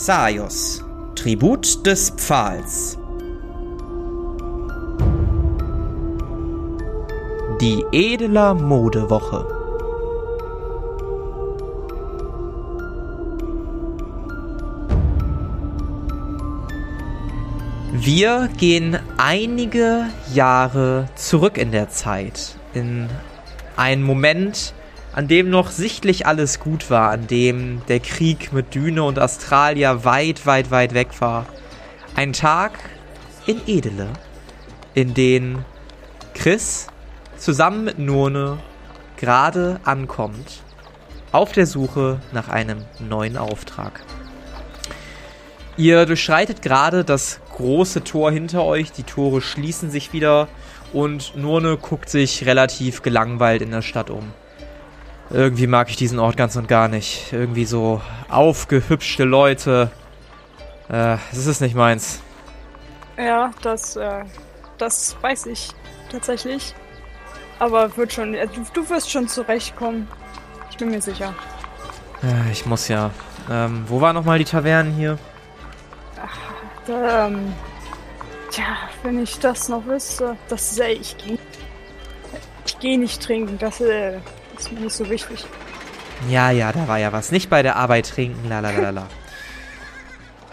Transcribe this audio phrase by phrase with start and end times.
[0.00, 0.82] Zaios,
[1.14, 2.96] Tribut des Pfahls.
[7.60, 9.46] Die Edeler Modewoche.
[17.92, 23.10] Wir gehen einige Jahre zurück in der Zeit, in
[23.76, 24.72] einen Moment,
[25.12, 30.04] an dem noch sichtlich alles gut war, an dem der Krieg mit Düne und Australia
[30.04, 31.46] weit, weit, weit weg war.
[32.14, 32.72] Ein Tag
[33.46, 34.08] in Edele,
[34.94, 35.64] in den
[36.34, 36.86] Chris
[37.36, 38.58] zusammen mit Nurne
[39.16, 40.62] gerade ankommt,
[41.32, 44.00] auf der Suche nach einem neuen Auftrag.
[45.76, 50.48] Ihr durchschreitet gerade das große Tor hinter euch, die Tore schließen sich wieder
[50.92, 54.32] und Nurne guckt sich relativ gelangweilt in der Stadt um.
[55.30, 57.32] Irgendwie mag ich diesen Ort ganz und gar nicht.
[57.32, 59.90] Irgendwie so aufgehübschte Leute.
[60.88, 62.20] Äh, das ist nicht meins.
[63.16, 64.24] Ja, das, äh,
[64.78, 65.70] das weiß ich
[66.10, 66.74] tatsächlich.
[67.60, 70.08] Aber wird schon, äh, du, du wirst schon zurechtkommen.
[70.70, 71.32] Ich bin mir sicher.
[72.22, 73.10] Äh, ich muss ja.
[73.48, 75.18] Ähm, wo war nochmal die Taverne hier?
[76.20, 76.38] Ach,
[76.86, 77.52] da, ähm,
[78.50, 78.64] tja,
[79.04, 81.16] wenn ich das noch wüsste, das sei ich.
[82.66, 84.18] Ich gehe nicht trinken, das äh,
[84.60, 85.44] ist mir nicht so wichtig.
[86.28, 87.32] Ja, ja, da war ja was.
[87.32, 89.06] Nicht bei der Arbeit trinken, lalalala.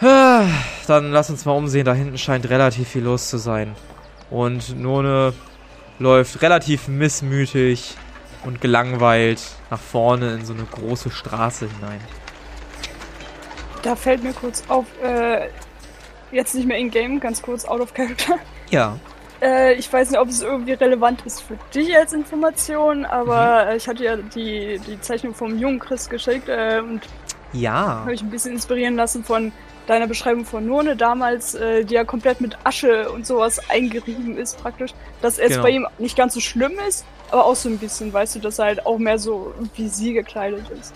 [0.00, 0.44] Ah,
[0.86, 1.84] Dann lass uns mal umsehen.
[1.84, 3.74] Da hinten scheint relativ viel los zu sein.
[4.30, 5.32] Und None
[5.98, 7.96] läuft relativ missmütig
[8.44, 12.00] und gelangweilt nach vorne in so eine große Straße hinein.
[13.82, 15.48] Da fällt mir kurz auf, äh,
[16.30, 18.36] jetzt nicht mehr in-game, ganz kurz, out of character.
[18.70, 18.96] Ja.
[19.40, 23.70] Äh, ich weiß nicht, ob es irgendwie relevant ist für dich als Information, aber Mhm.
[23.70, 27.00] äh, ich hatte ja die, die Zeichnung vom jungen Chris geschickt äh, und
[27.52, 28.00] Ja.
[28.00, 29.52] habe ich ein bisschen inspirieren lassen von
[29.86, 34.60] deiner Beschreibung von Nurne damals, äh, die ja komplett mit Asche und sowas eingerieben ist
[34.60, 34.90] praktisch.
[35.22, 35.62] Dass es Genau.
[35.62, 38.58] bei ihm nicht ganz so schlimm ist, aber auch so ein bisschen, weißt du, dass
[38.58, 40.92] er halt auch mehr so wie sie gekleidet ist.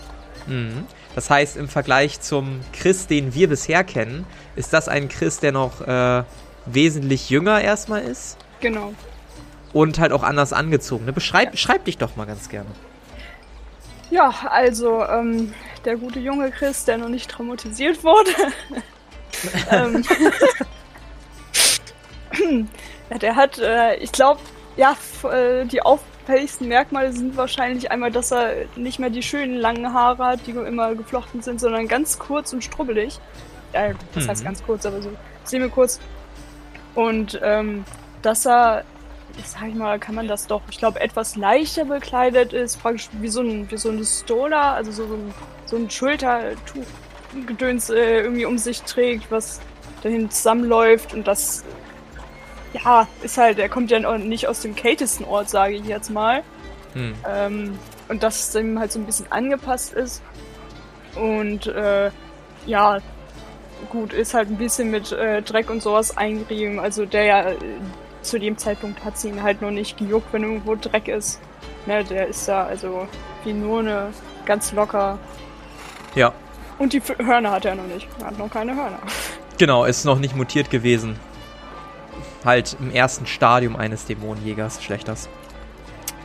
[0.47, 0.85] Mhm.
[1.15, 4.25] Das heißt, im Vergleich zum Chris, den wir bisher kennen,
[4.55, 6.23] ist das ein Chris, der noch äh,
[6.65, 8.93] wesentlich jünger erstmal ist Genau.
[9.73, 11.05] und halt auch anders angezogen.
[11.05, 11.13] Ne?
[11.13, 12.69] Beschreib, beschreib dich doch mal ganz gerne.
[14.11, 15.53] Ja, also ähm,
[15.85, 18.31] der gute junge Chris, der noch nicht traumatisiert wurde.
[19.71, 20.03] ähm,
[23.09, 24.39] ja, der hat, äh, ich glaube,
[24.77, 24.95] ja,
[25.31, 30.25] äh, die auffälligsten Merkmale sind wahrscheinlich einmal, dass er nicht mehr die schönen langen Haare
[30.25, 33.19] hat, die immer geflochten sind, sondern ganz kurz und strubbelig.
[33.73, 34.45] Äh, das heißt Mhm.
[34.45, 35.09] ganz kurz, aber so
[35.43, 35.99] semi kurz.
[36.95, 37.85] Und ähm,
[38.21, 38.83] dass er
[39.43, 43.29] sag ich mal, kann man das doch, ich glaube, etwas leichter bekleidet ist, praktisch wie
[43.29, 45.33] so ein, wie so eine Stola, also so, so ein,
[45.65, 46.85] so ein Schultertuch
[47.47, 49.59] Gedöns äh, irgendwie um sich trägt, was
[50.03, 51.63] dahin zusammenläuft und das,
[52.73, 56.43] ja, ist halt, er kommt ja nicht aus dem kältesten Ort, sage ich jetzt mal.
[56.93, 57.15] Hm.
[57.27, 60.21] Ähm, und dass es dem halt so ein bisschen angepasst ist.
[61.15, 62.11] Und äh,
[62.65, 62.99] ja,
[63.89, 66.79] gut, ist halt ein bisschen mit äh, Dreck und sowas eingerieben.
[66.79, 67.55] Also der ja äh,
[68.21, 71.39] zu dem Zeitpunkt hat sie ihn halt noch nicht gejuckt, wenn irgendwo Dreck ist.
[71.85, 73.07] Ne, der ist da also
[73.43, 74.13] wie nur eine
[74.45, 75.19] ganz locker.
[76.15, 76.33] Ja,
[76.79, 78.07] Und die Hörner hat er noch nicht.
[78.19, 78.99] Er hat noch keine Hörner.
[79.57, 81.19] genau, ist noch nicht mutiert gewesen.
[82.45, 85.29] Halt im ersten Stadium eines Dämonenjägers, Schlechters.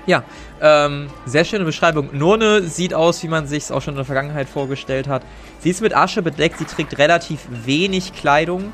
[0.08, 0.24] Ja,
[0.62, 2.08] ähm, sehr schöne Beschreibung.
[2.16, 5.22] Nurne sieht aus, wie man sich es auch schon in der Vergangenheit vorgestellt hat.
[5.60, 8.72] Sie ist mit Asche bedeckt, sie trägt relativ wenig Kleidung.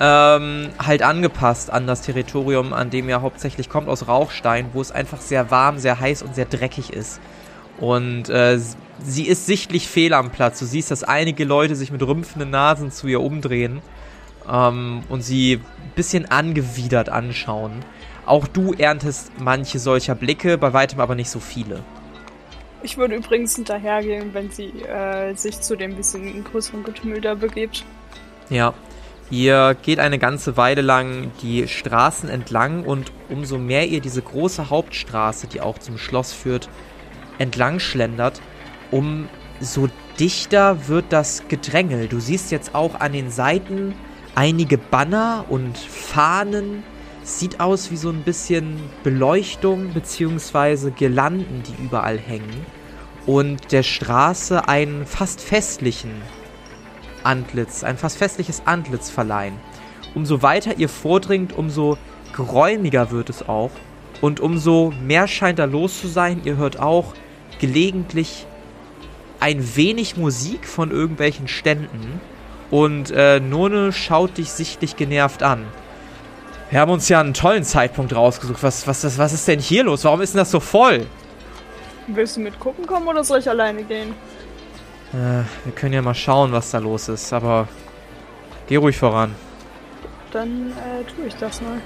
[0.00, 4.90] Ähm, halt angepasst an das Territorium, an dem er hauptsächlich kommt, aus Rauchstein, wo es
[4.90, 7.20] einfach sehr warm, sehr heiß und sehr dreckig ist.
[7.78, 8.58] Und äh,
[9.04, 10.58] sie ist sichtlich fehl am Platz.
[10.58, 13.82] Du siehst, dass einige Leute sich mit rümpfenden Nasen zu ihr umdrehen
[14.50, 17.84] ähm, und sie ein bisschen angewidert anschauen.
[18.24, 21.80] Auch du erntest manche solcher Blicke, bei weitem aber nicht so viele.
[22.82, 27.84] Ich würde übrigens hinterhergehen, wenn sie äh, sich zu dem bisschen größeren Getümmel da begibt.
[28.50, 28.74] Ja.
[29.30, 34.68] Ihr geht eine ganze Weile lang die Straßen entlang und umso mehr ihr diese große
[34.68, 36.68] Hauptstraße, die auch zum Schloss führt,
[37.38, 38.42] entlang schlendert,
[38.90, 39.88] umso
[40.20, 42.08] dichter wird das Gedrängel.
[42.08, 43.94] Du siehst jetzt auch an den Seiten
[44.34, 46.82] einige Banner und Fahnen.
[47.24, 50.90] Sieht aus wie so ein bisschen Beleuchtung bzw.
[50.90, 52.66] Girlanden, die überall hängen.
[53.26, 56.10] Und der Straße einen fast festlichen
[57.22, 59.54] Antlitz, ein fast festliches Antlitz verleihen.
[60.14, 61.96] Umso weiter ihr vordringt, umso
[62.34, 63.70] geräumiger wird es auch.
[64.20, 66.42] Und umso mehr scheint da los zu sein.
[66.44, 67.14] Ihr hört auch
[67.60, 68.46] gelegentlich
[69.38, 72.20] ein wenig Musik von irgendwelchen Ständen.
[72.70, 75.66] Und äh, None schaut dich sichtlich genervt an.
[76.72, 78.62] Wir haben uns ja einen tollen Zeitpunkt rausgesucht.
[78.62, 80.04] Was, was, was ist denn hier los?
[80.04, 81.06] Warum ist denn das so voll?
[82.06, 84.14] Willst du mit gucken kommen oder soll ich alleine gehen?
[85.12, 87.68] Äh, wir können ja mal schauen, was da los ist, aber
[88.68, 89.34] geh ruhig voran.
[90.30, 91.78] Dann äh, tue ich das mal.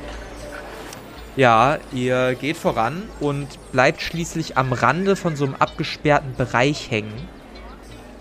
[1.34, 7.28] Ja, ihr geht voran und bleibt schließlich am Rande von so einem abgesperrten Bereich hängen.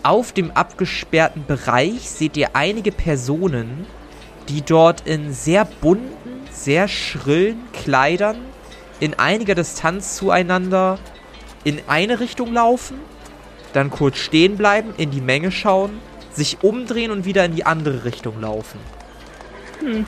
[0.02, 3.86] Auf dem abgesperrten Bereich seht ihr einige Personen,
[4.48, 8.38] die dort in sehr bunten, sehr schrillen Kleidern
[8.98, 10.98] in einiger Distanz zueinander
[11.64, 12.98] in eine Richtung laufen,
[13.72, 15.98] dann kurz stehen bleiben, in die Menge schauen,
[16.32, 18.80] sich umdrehen und wieder in die andere Richtung laufen.
[19.80, 20.06] Hm.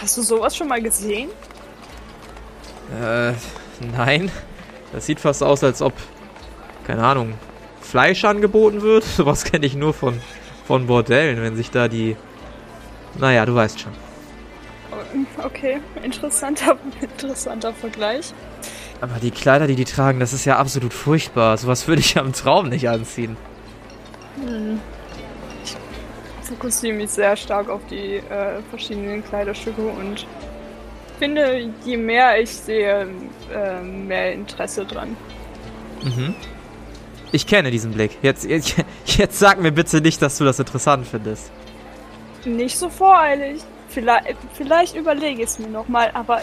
[0.00, 1.28] Hast du sowas schon mal gesehen?
[3.00, 3.32] Äh,
[3.96, 4.30] nein.
[4.92, 5.94] Das sieht fast aus, als ob,
[6.86, 7.34] keine Ahnung,
[7.80, 9.04] Fleisch angeboten wird.
[9.16, 10.20] Sowas kenne ich nur von,
[10.66, 12.16] von Bordellen, wenn sich da die.
[13.18, 13.92] Naja, du weißt schon.
[15.42, 18.32] Okay, interessanter, interessanter Vergleich.
[19.00, 21.56] Aber die Kleider, die die tragen, das ist ja absolut furchtbar.
[21.56, 23.36] Sowas würde ich ja im Traum nicht anziehen.
[24.44, 24.80] Hm.
[25.64, 25.76] Ich
[26.48, 30.26] fokussiere mich sehr stark auf die äh, verschiedenen Kleiderstücke und
[31.18, 33.06] finde, je mehr ich sehe,
[33.52, 35.16] äh, mehr Interesse dran.
[36.02, 36.34] Mhm.
[37.30, 38.18] Ich kenne diesen Blick.
[38.22, 38.76] Jetzt, jetzt,
[39.06, 41.50] jetzt sag mir bitte nicht, dass du das interessant findest.
[42.44, 43.62] Nicht so voreilig.
[43.92, 46.40] Vielleicht, vielleicht überlege ich es mir nochmal, aber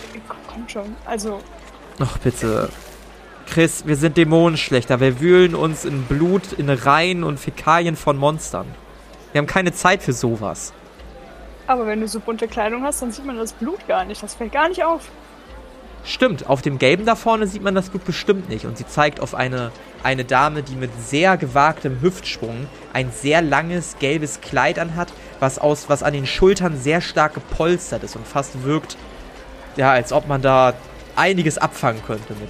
[0.48, 0.96] komm schon.
[1.06, 1.40] Also.
[2.00, 2.70] Ach, bitte.
[3.48, 5.00] Chris, wir sind Dämonenschlechter.
[5.00, 8.68] Wir wühlen uns in Blut, in Reihen und Fäkalien von Monstern.
[9.32, 10.74] Wir haben keine Zeit für sowas.
[11.66, 14.22] Aber wenn du so bunte Kleidung hast, dann sieht man das Blut gar nicht.
[14.22, 15.10] Das fällt gar nicht auf.
[16.04, 18.66] Stimmt, auf dem Gelben da vorne sieht man das Blut bestimmt nicht.
[18.66, 23.98] Und sie zeigt auf eine, eine Dame, die mit sehr gewagtem Hüftschwung ein sehr langes
[24.00, 28.64] gelbes Kleid anhat, was, aus, was an den Schultern sehr stark gepolstert ist und fast
[28.64, 28.98] wirkt,
[29.76, 30.74] ja, als ob man da
[31.16, 32.50] einiges abfangen könnte mit.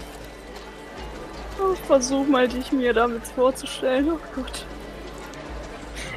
[1.60, 4.12] Oh, versuch mal, dich mir damit vorzustellen.
[4.14, 4.66] Oh Gott.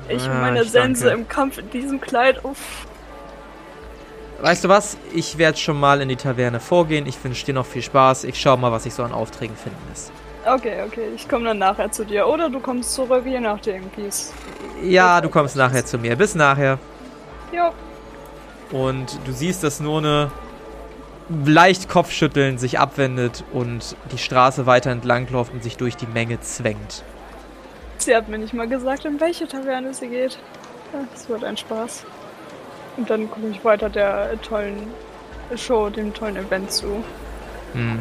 [0.09, 1.21] Ich ah, meine ich Sense danke.
[1.21, 2.45] im Kampf in diesem Kleid.
[2.45, 2.87] Uff.
[4.43, 4.97] Weißt du was?
[5.15, 7.07] Ich werde schon mal in die Taverne vorgehen.
[7.07, 8.25] Ich wünsche dir noch viel Spaß.
[8.25, 10.11] Ich schau mal, was ich so an Aufträgen finden lässt.
[10.45, 11.11] Okay, okay.
[11.15, 12.27] Ich komme dann nachher zu dir.
[12.27, 14.33] Oder du kommst zurück, je nachdem, wie es.
[14.83, 16.17] Ja, du kommst nachher zu mir.
[16.17, 16.81] Bis nachher.
[17.53, 17.71] Jo.
[18.77, 20.33] Und du siehst, dass nur eine
[21.45, 26.41] leicht Kopfschütteln sich abwendet und die Straße weiter entlang läuft und sich durch die Menge
[26.41, 27.05] zwängt.
[27.99, 30.37] Sie hat mir nicht mal gesagt, in welche Taverne sie geht.
[31.13, 32.05] Das wird ein Spaß.
[32.97, 34.89] Und dann gucke ich weiter der tollen
[35.57, 37.03] Show, dem tollen Event zu.
[37.73, 38.01] Hm.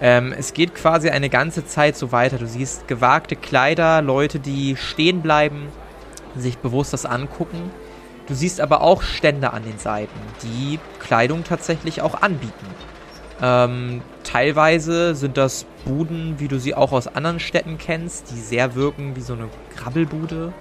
[0.00, 2.38] Ähm, es geht quasi eine ganze Zeit so weiter.
[2.38, 5.68] Du siehst gewagte Kleider, Leute, die stehen bleiben,
[6.36, 7.70] sich bewusst das angucken.
[8.26, 12.66] Du siehst aber auch Stände an den Seiten, die Kleidung tatsächlich auch anbieten.
[13.42, 18.74] Ähm, teilweise sind das Buden, wie du sie auch aus anderen Städten kennst, die sehr
[18.74, 20.52] wirken wie so eine Krabbelbude.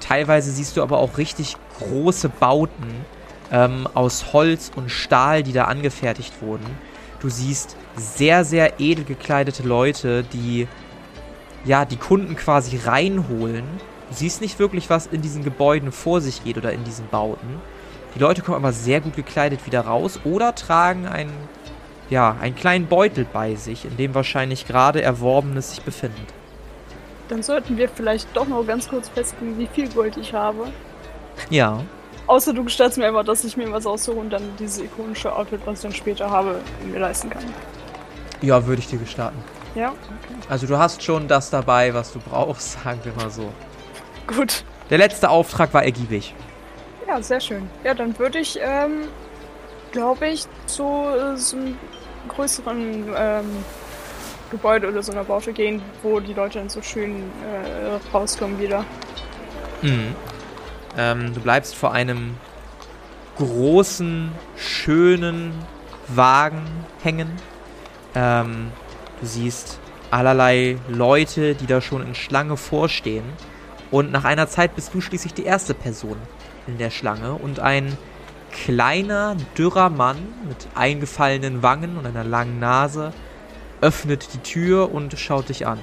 [0.00, 3.04] Teilweise siehst du aber auch richtig große Bauten
[3.52, 6.66] ähm, aus Holz und Stahl, die da angefertigt wurden.
[7.20, 10.68] Du siehst sehr, sehr edel gekleidete Leute, die
[11.64, 13.64] ja die Kunden quasi reinholen.
[14.10, 17.60] Du siehst nicht wirklich, was in diesen Gebäuden vor sich geht oder in diesen Bauten.
[18.14, 21.32] Die Leute kommen aber sehr gut gekleidet wieder raus oder tragen einen,
[22.08, 26.32] ja, einen kleinen Beutel bei sich, in dem wahrscheinlich gerade Erworbenes sich befindet.
[27.28, 30.68] Dann sollten wir vielleicht doch noch ganz kurz festlegen, wie viel Gold ich habe.
[31.50, 31.82] Ja.
[32.26, 35.60] Außer du gestattest mir immer, dass ich mir was aussuche und dann dieses ikonische Outfit,
[35.64, 37.44] was ich dann später habe, mir leisten kann.
[38.42, 39.38] Ja, würde ich dir gestatten.
[39.74, 39.90] Ja?
[39.90, 40.34] Okay.
[40.48, 43.52] Also du hast schon das dabei, was du brauchst, sagen wir mal so.
[44.26, 44.64] Gut.
[44.90, 46.34] Der letzte Auftrag war ergiebig.
[47.06, 47.70] Ja, sehr schön.
[47.84, 49.08] Ja, dann würde ich, ähm,
[49.92, 51.76] glaube ich, zu äh, so einem
[52.28, 53.64] größeren ähm,
[54.50, 58.84] Gebäude oder so einer Baute gehen, wo die Leute dann so schön äh, rauskommen wieder.
[59.82, 60.14] Mhm.
[60.96, 62.36] Ähm, du bleibst vor einem
[63.36, 65.52] großen, schönen
[66.08, 66.62] Wagen
[67.02, 67.30] hängen.
[68.14, 68.72] Ähm,
[69.20, 69.78] du siehst
[70.10, 73.24] allerlei Leute, die da schon in Schlange vorstehen.
[73.90, 76.16] Und nach einer Zeit bist du schließlich die erste Person
[76.66, 77.96] in der Schlange und ein
[78.50, 80.16] kleiner, dürrer Mann
[80.48, 83.12] mit eingefallenen Wangen und einer langen Nase
[83.80, 85.78] öffnet die Tür und schaut dich an.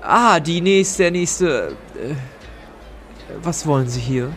[0.00, 1.76] Ah, die nächste, der nächste.
[1.94, 2.14] Äh,
[3.42, 4.30] was wollen Sie hier?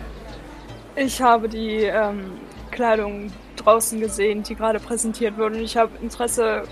[0.96, 2.32] Ich habe die ähm,
[2.72, 6.63] Kleidung draußen gesehen, die gerade präsentiert wurde, und ich habe Interesse,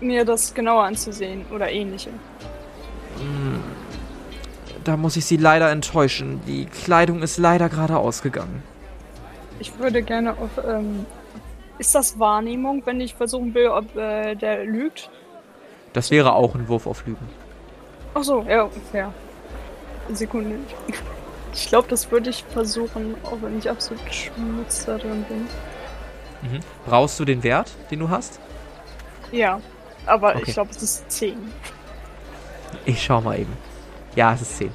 [0.00, 2.10] mir das genauer anzusehen oder ähnliche.
[4.84, 6.40] Da muss ich Sie leider enttäuschen.
[6.46, 8.62] Die Kleidung ist leider gerade ausgegangen.
[9.58, 10.50] Ich würde gerne auf.
[10.66, 11.06] Ähm,
[11.78, 15.10] ist das Wahrnehmung, wenn ich versuchen will, ob äh, der lügt?
[15.92, 17.26] Das wäre auch ein Wurf auf Lügen.
[18.14, 19.12] Ach so, ja, ja.
[20.12, 20.58] Sekunde.
[21.52, 25.48] Ich glaube, das würde ich versuchen, auch wenn ich absolut schmutz da drin bin.
[26.50, 26.60] Mhm.
[26.86, 28.40] Brauchst du den Wert, den du hast?
[29.32, 29.60] Ja,
[30.06, 30.44] aber Okay.
[30.46, 31.36] ich glaube, es ist 10.
[32.84, 33.56] Ich schau mal eben.
[34.16, 34.70] Ja, es ist 10.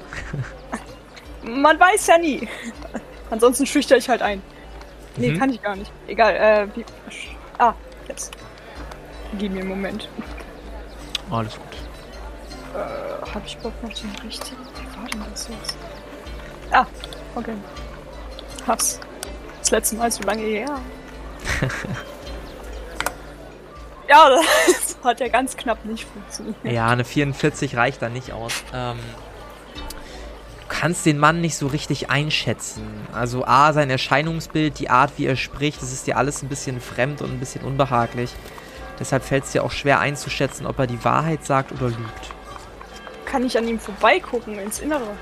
[1.42, 2.48] Man weiß ja nie.
[3.30, 4.42] Ansonsten schüchter ich halt ein.
[5.16, 5.38] Nee, Mhm.
[5.38, 5.92] kann ich gar nicht.
[6.08, 6.84] Egal, äh, wie.
[7.58, 7.74] Ah,
[8.08, 8.32] jetzt.
[9.38, 10.08] Gib mir einen Moment.
[11.30, 11.76] Alles gut.
[12.74, 14.56] Äh, hab ich überhaupt noch den richtigen?
[15.00, 15.76] War denn das jetzt?
[16.70, 16.86] Ah,
[17.34, 17.54] okay.
[18.66, 19.00] Hab's.
[19.60, 20.78] Das letzte Mal so lange her.
[24.08, 26.56] ja, das hat ja ganz knapp nicht funktioniert.
[26.64, 28.52] Ja, eine 44 reicht da nicht aus.
[28.74, 28.98] Ähm,
[29.74, 33.06] du kannst den Mann nicht so richtig einschätzen.
[33.12, 36.80] Also A, sein Erscheinungsbild, die Art, wie er spricht, das ist dir alles ein bisschen
[36.80, 38.30] fremd und ein bisschen unbehaglich.
[38.98, 42.34] Deshalb fällt es dir auch schwer einzuschätzen, ob er die Wahrheit sagt oder lügt.
[43.30, 45.16] Kann ich an ihm vorbeigucken ins Innere?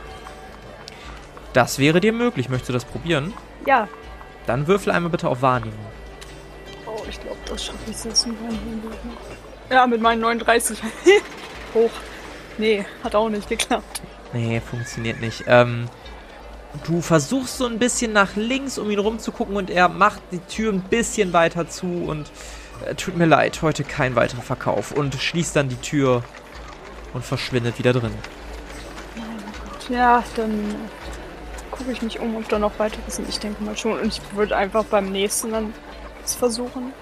[1.52, 2.48] Das wäre dir möglich.
[2.48, 3.34] Möchtest du das probieren?
[3.66, 3.86] Ja.
[4.46, 5.78] Dann würfel einmal bitte auf Wahrnehmung.
[6.86, 8.90] Oh, ich glaube, das schaffe ich jetzt mit meinen Händen.
[9.70, 10.78] Ja, mit meinen 39.
[11.74, 11.90] Hoch.
[12.56, 14.00] Nee, hat auch nicht geklappt.
[14.32, 15.44] Nee, funktioniert nicht.
[15.46, 15.88] Ähm,
[16.84, 20.72] du versuchst so ein bisschen nach links, um ihn rumzugucken und er macht die Tür
[20.72, 22.30] ein bisschen weiter zu und
[22.86, 26.22] äh, tut mir leid, heute kein weiterer Verkauf und schließt dann die Tür
[27.14, 28.12] und verschwindet wieder drin.
[29.88, 30.74] Ja, dann
[31.70, 33.28] gucke ich mich um, ob da noch weiteres sind.
[33.28, 33.98] Ich denke mal schon.
[33.98, 35.72] Und ich würde einfach beim nächsten dann
[36.24, 36.92] es versuchen.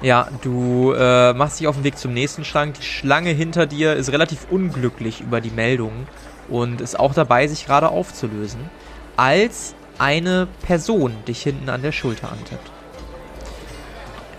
[0.00, 2.74] Ja, du äh, machst dich auf den Weg zum nächsten Schrank.
[2.74, 6.06] Die Schlange hinter dir ist relativ unglücklich über die Meldung
[6.48, 8.68] und ist auch dabei, sich gerade aufzulösen,
[9.16, 12.70] als eine Person dich hinten an der Schulter antippt.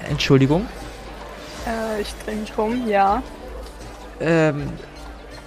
[0.10, 0.67] Entschuldigung?
[1.65, 3.24] Äh, ich drehe mich rum, ja.
[4.20, 4.70] Ähm,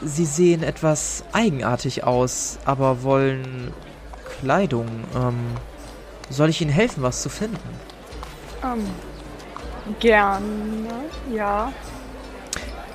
[0.06, 3.72] Sie sehen etwas eigenartig aus, aber wollen
[4.40, 4.86] Kleidung.
[5.16, 5.38] Ähm,
[6.30, 7.58] soll ich Ihnen helfen, was zu finden?
[8.62, 8.86] Ähm,
[9.98, 10.88] gerne,
[11.34, 11.72] ja.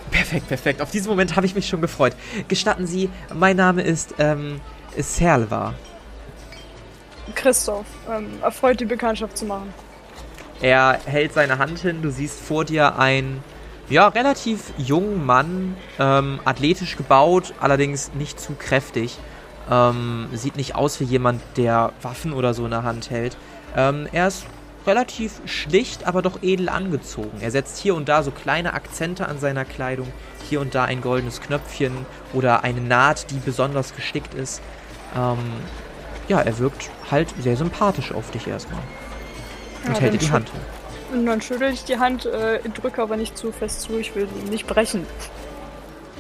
[0.10, 0.82] Perfekt, perfekt.
[0.82, 2.16] Auf diesen Moment habe ich mich schon gefreut.
[2.48, 4.62] Gestatten Sie, mein Name ist, ähm,
[4.98, 5.74] Serlva.
[7.36, 9.74] Christoph, ähm, erfreut die Bekanntschaft zu machen.
[10.62, 12.02] Er hält seine Hand hin.
[12.02, 13.44] Du siehst vor dir einen,
[13.92, 19.20] ja, relativ jungen Mann, ähm, athletisch gebaut, allerdings nicht zu kräftig.
[19.70, 23.38] Ähm, sieht nicht aus wie jemand, der Waffen oder so in der Hand hält.
[23.76, 24.46] Ähm, er ist
[24.88, 27.38] relativ schlicht, aber doch edel angezogen.
[27.42, 30.08] Er setzt hier und da so kleine Akzente an seiner Kleidung.
[30.50, 31.92] Hier und da ein goldenes Knöpfchen
[32.34, 34.62] oder eine Naht, die besonders gestickt ist.
[35.16, 35.38] Ähm,
[36.28, 38.82] ja, er wirkt halt sehr sympathisch auf dich erstmal.
[39.86, 40.81] Und Ja, hält dir die Hand hin.
[41.12, 44.28] Und dann schüttel ich die Hand, äh, drücke aber nicht zu fest zu, ich will
[44.34, 45.06] sie nicht brechen.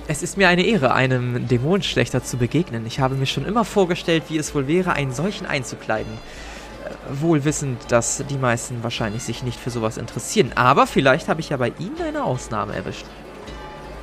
[0.08, 2.86] Es ist mir eine Ehre, einem Dämonenschlechter zu begegnen.
[2.86, 6.12] Ich habe mir schon immer vorgestellt, wie es wohl wäre, einen solchen einzukleiden.
[6.12, 10.52] Äh, Wohl wissend, dass die meisten wahrscheinlich sich nicht für sowas interessieren.
[10.56, 13.06] Aber vielleicht habe ich ja bei Ihnen eine Ausnahme erwischt.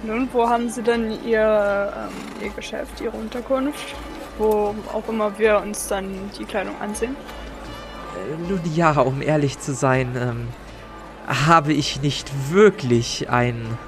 [0.05, 3.95] Nun, wo haben Sie denn Ihr, ähm, Ihr Geschäft, Ihre Unterkunft?
[4.39, 7.17] Wo auch immer wir uns dann die Kleidung ansehen?
[8.17, 10.49] Äh, Nun ja, um ehrlich zu sein, ähm,
[11.29, 13.79] habe ich nicht wirklich ein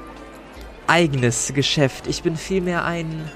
[0.86, 2.06] eigenes Geschäft.
[2.06, 3.30] Ich bin vielmehr ein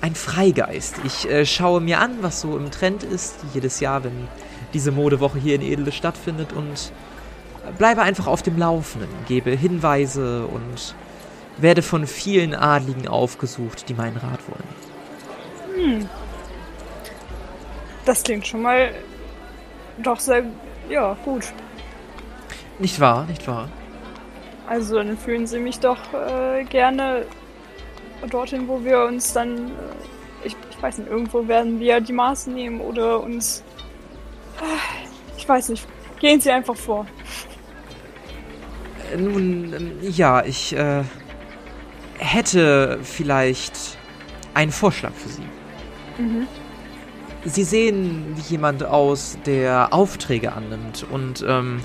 [0.00, 0.96] ein Freigeist.
[1.04, 4.26] Ich äh, schaue mir an, was so im Trend ist, jedes Jahr, wenn
[4.74, 6.92] diese Modewoche hier in Edele stattfindet und
[7.78, 10.96] bleibe einfach auf dem Laufenden, gebe Hinweise und
[11.56, 15.98] werde von vielen Adligen aufgesucht, die meinen Rat wollen.
[16.00, 16.08] Hm.
[18.04, 18.92] Das klingt schon mal
[19.98, 20.44] doch sehr,
[20.88, 21.52] ja, gut.
[22.82, 23.68] Nicht wahr, nicht wahr?
[24.66, 27.26] Also dann fühlen Sie mich doch äh, gerne
[28.28, 29.70] dorthin, wo wir uns dann, äh,
[30.42, 33.62] ich, ich weiß nicht, irgendwo werden wir die Maße nehmen oder uns,
[34.60, 35.86] äh, ich weiß nicht,
[36.18, 37.06] gehen Sie einfach vor.
[39.12, 41.04] Äh, Nun, ähm, ja, ich äh,
[42.18, 43.96] hätte vielleicht
[44.54, 45.42] einen Vorschlag für Sie.
[46.18, 46.48] Mhm.
[47.44, 51.80] Sie sehen wie jemand aus, der Aufträge annimmt und ähm,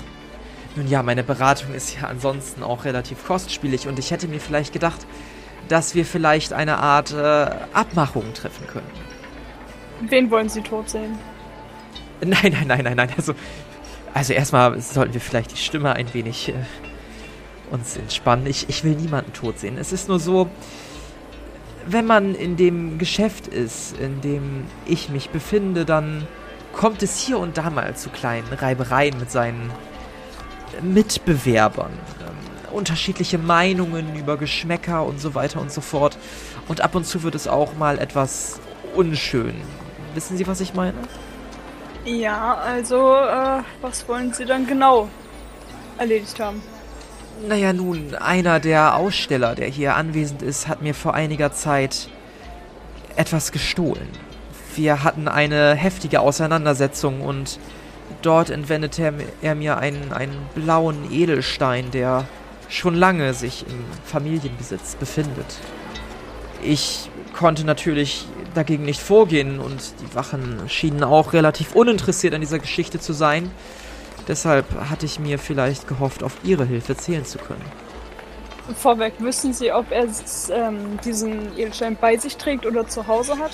[0.78, 4.72] nun ja, meine Beratung ist ja ansonsten auch relativ kostspielig und ich hätte mir vielleicht
[4.72, 5.06] gedacht,
[5.68, 8.90] dass wir vielleicht eine Art äh, Abmachung treffen können.
[10.08, 11.18] Wen wollen Sie tot sehen?
[12.20, 13.10] Nein, nein, nein, nein, nein.
[13.16, 13.34] Also,
[14.12, 16.54] also erstmal sollten wir vielleicht die Stimme ein wenig äh,
[17.70, 18.46] uns entspannen.
[18.46, 19.78] Ich, ich will niemanden tot sehen.
[19.78, 20.48] Es ist nur so,
[21.86, 26.26] wenn man in dem Geschäft ist, in dem ich mich befinde, dann
[26.72, 29.70] kommt es hier und da mal zu kleinen Reibereien mit seinen
[30.82, 31.92] Mitbewerbern.
[32.20, 36.18] Ähm, unterschiedliche Meinungen über Geschmäcker und so weiter und so fort.
[36.68, 38.60] Und ab und zu wird es auch mal etwas
[38.94, 39.54] unschön.
[40.14, 40.98] Wissen Sie, was ich meine?
[42.04, 45.08] Ja, also, äh, was wollen Sie dann genau
[45.98, 46.62] erledigt haben?
[47.46, 52.08] Naja, nun, einer der Aussteller, der hier anwesend ist, hat mir vor einiger Zeit
[53.16, 54.08] etwas gestohlen.
[54.74, 57.58] Wir hatten eine heftige Auseinandersetzung und
[58.22, 62.26] dort entwendete er, er mir einen, einen blauen Edelstein, der
[62.68, 65.46] schon lange sich im Familienbesitz befindet.
[66.62, 72.58] Ich konnte natürlich dagegen nicht vorgehen und die Wachen schienen auch relativ uninteressiert an dieser
[72.58, 73.50] Geschichte zu sein.
[74.26, 77.64] Deshalb hatte ich mir vielleicht gehofft, auf Ihre Hilfe zählen zu können.
[78.76, 80.06] Vorweg, wissen Sie, ob er
[80.50, 83.52] ähm, diesen Edelstein bei sich trägt oder zu Hause hat?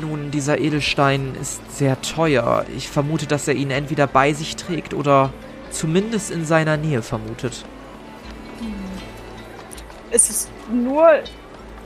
[0.00, 2.64] Nun, dieser Edelstein ist sehr teuer.
[2.76, 5.32] Ich vermute, dass er ihn entweder bei sich trägt oder
[5.70, 7.64] zumindest in seiner Nähe vermutet.
[8.60, 8.74] Hm.
[10.10, 11.08] Ist es nur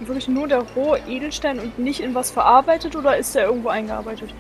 [0.01, 4.35] wirklich nur der rohe Edelstein und nicht in was verarbeitet oder ist er irgendwo eingearbeitet?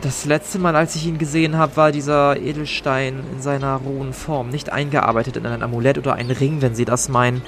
[0.00, 4.50] Das letzte Mal, als ich ihn gesehen habe, war dieser Edelstein in seiner rohen Form,
[4.50, 7.40] nicht eingearbeitet in ein Amulett oder einen Ring, wenn Sie das meinen.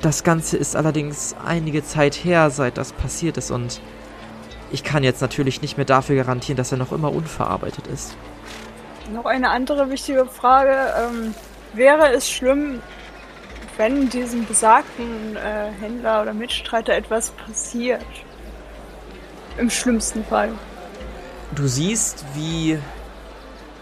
[0.00, 3.80] Das Ganze ist allerdings einige Zeit her, seit das passiert ist und
[4.70, 8.16] ich kann jetzt natürlich nicht mehr dafür garantieren, dass er noch immer unverarbeitet ist.
[9.12, 10.76] Noch eine andere wichtige Frage.
[10.98, 11.34] Ähm,
[11.74, 12.80] wäre es schlimm,
[13.76, 18.04] wenn diesem besagten äh, Händler oder Mitstreiter etwas passiert.
[19.58, 20.52] Im schlimmsten Fall.
[21.54, 22.78] Du siehst, wie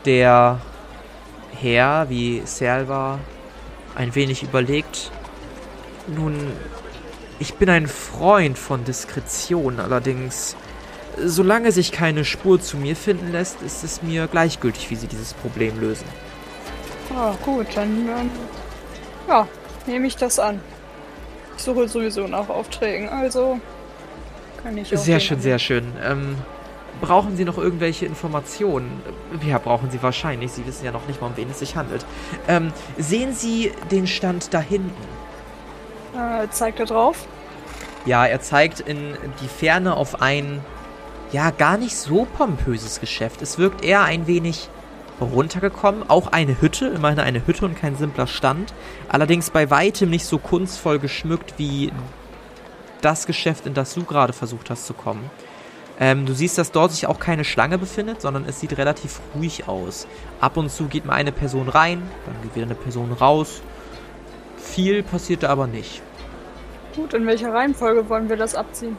[0.04, 0.60] der
[1.58, 3.18] Herr, wie Selva,
[3.94, 5.10] ein wenig überlegt.
[6.08, 6.36] Nun,
[7.38, 10.56] ich bin ein Freund von Diskretion, allerdings,
[11.24, 15.34] solange sich keine Spur zu mir finden lässt, ist es mir gleichgültig, wie sie dieses
[15.34, 16.06] Problem lösen.
[17.14, 18.30] Ah, gut, dann ähm,
[19.28, 19.46] ja,
[19.86, 20.60] nehme ich das an.
[21.56, 23.60] Ich suche sowieso nach Aufträgen, also
[24.62, 24.98] kann ich auch.
[24.98, 25.84] Sehr schön, sehr schön.
[26.02, 26.36] Ähm,
[27.00, 29.02] brauchen Sie noch irgendwelche Informationen?
[29.46, 30.52] Ja, brauchen Sie wahrscheinlich.
[30.52, 32.06] Sie wissen ja noch nicht mal, um wen es sich handelt.
[32.48, 35.21] Ähm, sehen Sie den Stand da hinten?
[36.14, 37.26] Äh, zeigt er drauf?
[38.04, 40.60] Ja, er zeigt in die Ferne auf ein,
[41.30, 43.42] ja, gar nicht so pompöses Geschäft.
[43.42, 44.68] Es wirkt eher ein wenig
[45.20, 46.08] runtergekommen.
[46.08, 48.74] Auch eine Hütte, immerhin eine Hütte und kein simpler Stand.
[49.08, 51.92] Allerdings bei weitem nicht so kunstvoll geschmückt wie
[53.00, 55.30] das Geschäft, in das du gerade versucht hast zu kommen.
[56.00, 59.68] Ähm, du siehst, dass dort sich auch keine Schlange befindet, sondern es sieht relativ ruhig
[59.68, 60.06] aus.
[60.40, 63.62] Ab und zu geht mal eine Person rein, dann geht wieder eine Person raus.
[64.62, 66.02] Viel passiert da aber nicht.
[66.96, 68.96] Gut, in welcher Reihenfolge wollen wir das abziehen?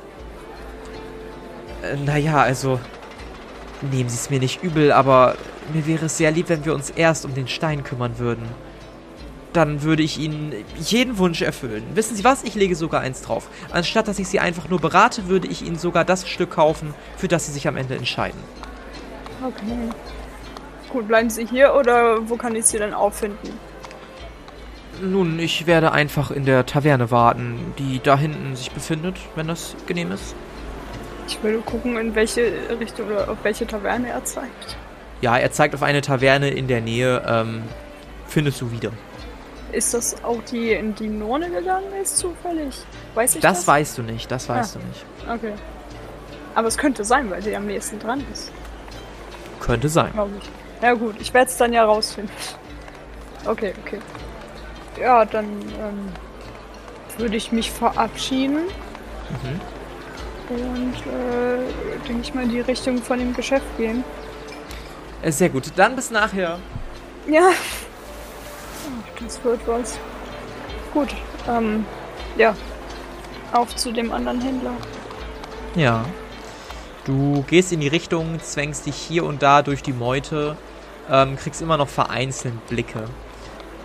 [1.82, 2.80] Äh, naja, also
[3.82, 5.36] nehmen Sie es mir nicht übel, aber
[5.73, 8.47] mir wäre es sehr lieb, wenn wir uns erst um den Stein kümmern würden.
[9.54, 11.84] Dann würde ich Ihnen jeden Wunsch erfüllen.
[11.93, 12.43] Wissen Sie was?
[12.43, 13.47] Ich lege sogar eins drauf.
[13.71, 17.28] Anstatt dass ich Sie einfach nur berate, würde ich Ihnen sogar das Stück kaufen, für
[17.28, 18.39] das Sie sich am Ende entscheiden.
[19.45, 19.89] Okay.
[20.89, 23.60] Gut, bleiben Sie hier oder wo kann ich Sie dann auffinden?
[25.01, 29.75] Nun, ich werde einfach in der Taverne warten, die da hinten sich befindet, wenn das
[29.88, 30.36] genehm ist.
[31.27, 34.77] Ich würde gucken, in welche Richtung oder auf welche Taverne er zeigt.
[35.21, 37.23] Ja, er zeigt auf eine Taverne in der Nähe.
[37.27, 37.63] Ähm,
[38.27, 38.91] findest du wieder.
[39.71, 42.75] Ist das auch die, in die Norne gegangen ist, zufällig?
[43.15, 43.60] Weiß ich das?
[43.60, 45.06] Das weißt du nicht, das weißt ah, du nicht.
[45.36, 45.53] Okay.
[46.56, 48.51] Aber es könnte sein, weil sie am nächsten dran ist.
[49.60, 50.12] Könnte sein.
[50.12, 50.49] Glaube ich.
[50.84, 52.34] Ja gut, ich werde es dann ja rausfinden.
[53.45, 53.99] Okay, okay.
[54.99, 56.12] Ja, dann ähm,
[57.17, 58.63] würde ich mich verabschieden.
[59.29, 59.62] Mhm.
[60.49, 64.03] Und äh, denke ich mal in die Richtung von dem Geschäft gehen.
[65.21, 65.71] Äh, sehr gut.
[65.75, 66.60] Dann bis nachher.
[67.27, 67.49] Ja.
[69.19, 69.97] Das wird was.
[70.93, 71.10] Gut.
[71.47, 71.86] Ähm,
[72.38, 72.56] ja.
[73.53, 74.73] Auf zu dem anderen Händler.
[75.75, 76.06] Ja.
[77.06, 80.56] Du gehst in die Richtung, zwängst dich hier und da durch die Meute,
[81.10, 83.06] ähm, kriegst immer noch vereinzelt Blicke.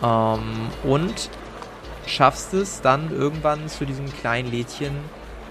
[0.02, 1.30] Ähm, und
[2.06, 4.92] schaffst es dann irgendwann zu diesem kleinen Lädchen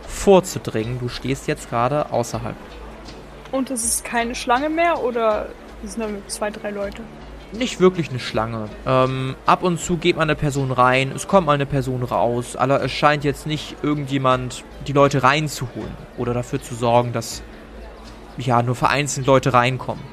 [0.08, 1.00] vorzudringen.
[1.00, 2.56] Du stehst jetzt gerade außerhalb.
[3.52, 5.48] Und es ist keine Schlange mehr oder
[5.84, 7.02] sind nur zwei, drei Leute.
[7.54, 8.68] Nicht wirklich eine Schlange.
[8.86, 12.58] Ähm, ab und zu geht mal eine Person rein, es kommt mal eine Person raus,
[12.58, 17.42] aber es scheint jetzt nicht irgendjemand die Leute reinzuholen oder dafür zu sorgen, dass
[18.38, 20.04] ja nur vereinzelt Leute reinkommen.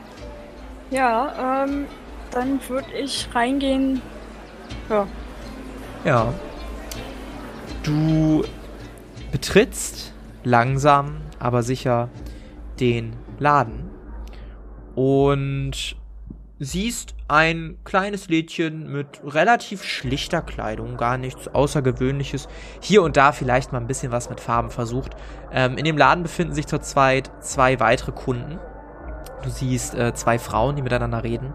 [0.91, 1.87] Ja, ähm,
[2.31, 4.01] dann würde ich reingehen.
[4.89, 5.07] Ja.
[6.05, 6.35] Ja.
[7.83, 8.45] Du
[9.33, 12.09] betrittst langsam, aber sicher
[12.81, 13.91] den Laden
[14.95, 15.97] und
[16.59, 22.49] siehst ein kleines Lädchen mit relativ schlichter Kleidung, gar nichts Außergewöhnliches.
[22.81, 25.13] Hier und da vielleicht mal ein bisschen was mit Farben versucht.
[25.53, 28.59] Ähm, in dem Laden befinden sich zurzeit zwei weitere Kunden.
[29.43, 31.53] Du siehst äh, zwei Frauen, die miteinander reden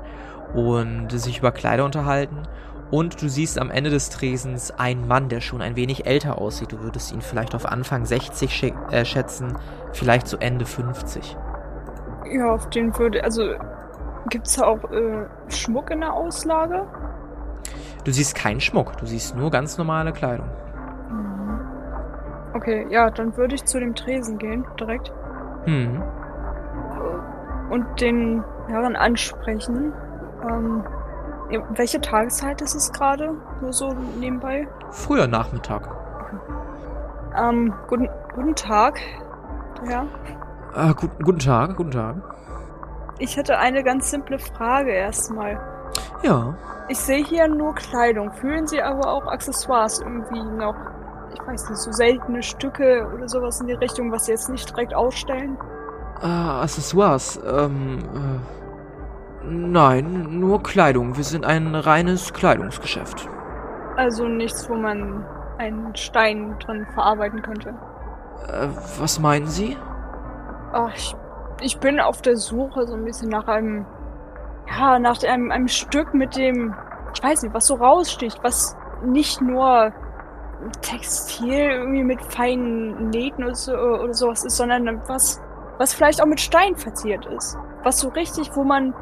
[0.54, 2.44] und sich über Kleider unterhalten.
[2.92, 6.72] Und du siehst am Ende des Tresens einen Mann, der schon ein wenig älter aussieht.
[6.72, 9.56] Du würdest ihn vielleicht auf Anfang 60 sch äh, schätzen,
[9.92, 11.38] vielleicht so Ende 50.
[12.32, 13.54] Ja, auf den würde, also
[14.30, 16.88] gibt es da auch äh, Schmuck in der Auslage?
[18.04, 20.48] Du siehst keinen Schmuck, du siehst nur ganz normale Kleidung.
[21.12, 21.60] Mhm.
[22.54, 25.12] Okay, ja, dann würde ich zu dem Tresen gehen, direkt.
[25.66, 26.02] Hm.
[27.70, 29.94] Und den Herren ansprechen.
[30.50, 30.84] Ähm,
[31.72, 33.36] welche Tageszeit ist es gerade?
[33.62, 34.68] Nur so nebenbei?
[34.92, 35.90] Früher Nachmittag.
[37.36, 39.00] Ähm, guten, guten Tag.
[39.90, 40.06] Ja.
[40.76, 42.16] Äh, gut, guten Tag, guten Tag.
[43.18, 45.60] Ich hätte eine ganz simple Frage erstmal.
[46.24, 46.56] Ja.
[46.88, 48.32] Ich sehe hier nur Kleidung.
[48.34, 50.76] Fühlen Sie aber auch Accessoires irgendwie noch?
[51.34, 54.70] Ich weiß nicht, so seltene Stücke oder sowas in die Richtung, was Sie jetzt nicht
[54.70, 55.58] direkt ausstellen?
[56.22, 58.59] Äh, Accessoires, ähm, äh,
[59.44, 61.18] nein, nur Kleidung.
[61.18, 63.28] Wir sind ein reines Kleidungsgeschäft.
[63.96, 65.26] Also nichts, wo man
[65.58, 67.70] einen Stein drin verarbeiten könnte.
[68.48, 68.68] Äh,
[69.00, 69.78] was meinen Sie?
[70.72, 71.16] Ach, ich,
[71.62, 73.86] ich bin auf der Suche so ein bisschen nach einem,
[74.70, 76.74] ja, nach einem, einem Stück mit dem,
[77.14, 79.92] ich weiß nicht, was so raussticht, was nicht nur
[80.82, 85.42] Textil irgendwie mit feinen Nähten oder, so, oder sowas ist, sondern was,
[85.78, 87.58] was vielleicht auch mit Stein verziert ist.
[87.84, 88.94] Was so richtig, wo man,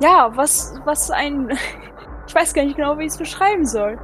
[0.00, 1.50] ja, was, was ein,
[2.26, 3.98] ich weiß gar nicht genau, wie ich es beschreiben soll.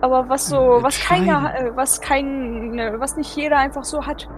[0.00, 4.28] Aber was so, was keiner, äh, was kein, was nicht jeder einfach so hat.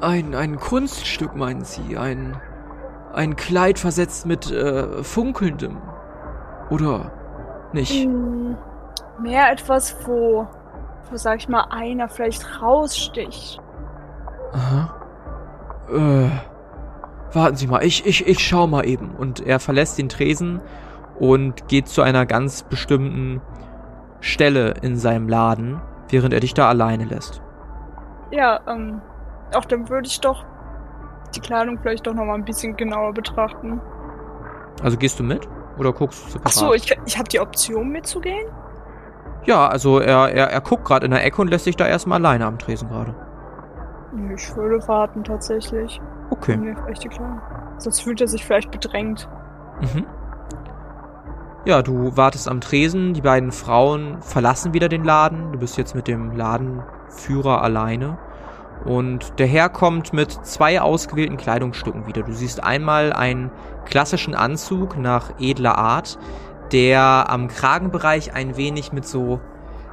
[0.00, 1.96] Ein, ein Kunststück, meinen Sie?
[1.96, 2.40] Ein,
[3.14, 5.80] ein Kleid versetzt mit, äh, funkelndem?
[6.68, 7.12] Oder
[7.72, 8.04] nicht?
[8.04, 8.58] Hm,
[9.18, 10.46] mehr etwas, wo,
[11.10, 13.58] wo, sag ich mal, einer vielleicht raussticht.
[14.52, 14.94] Aha.
[15.90, 16.55] Äh,
[17.36, 19.10] warten Sie mal, ich, ich, ich schau mal eben.
[19.10, 20.60] Und er verlässt den Tresen
[21.20, 23.40] und geht zu einer ganz bestimmten
[24.20, 27.40] Stelle in seinem Laden, während er dich da alleine lässt.
[28.32, 29.00] Ja, ähm,
[29.54, 30.44] auch dann würde ich doch
[31.34, 33.80] die Kleidung vielleicht doch noch mal ein bisschen genauer betrachten.
[34.82, 35.46] Also gehst du mit?
[35.78, 36.52] Oder guckst du separat?
[36.54, 38.48] Ach so, ich, ich habe die Option mitzugehen?
[39.44, 42.18] Ja, also er, er, er guckt gerade in der Ecke und lässt sich da erstmal
[42.18, 43.14] alleine am Tresen gerade.
[44.12, 46.00] Nö, Ich würde warten tatsächlich.
[46.30, 46.56] Okay.
[46.56, 47.10] Mir vielleicht die.
[47.78, 49.28] Sonst fühlt er sich vielleicht bedrängt.
[49.80, 50.06] Mhm.
[51.66, 55.52] Ja, du wartest am Tresen, die beiden Frauen verlassen wieder den Laden.
[55.52, 58.18] Du bist jetzt mit dem Ladenführer alleine.
[58.84, 62.22] Und der Herr kommt mit zwei ausgewählten Kleidungsstücken wieder.
[62.22, 63.50] Du siehst einmal einen
[63.84, 66.18] klassischen Anzug nach edler Art,
[66.70, 69.40] der am Kragenbereich ein wenig mit so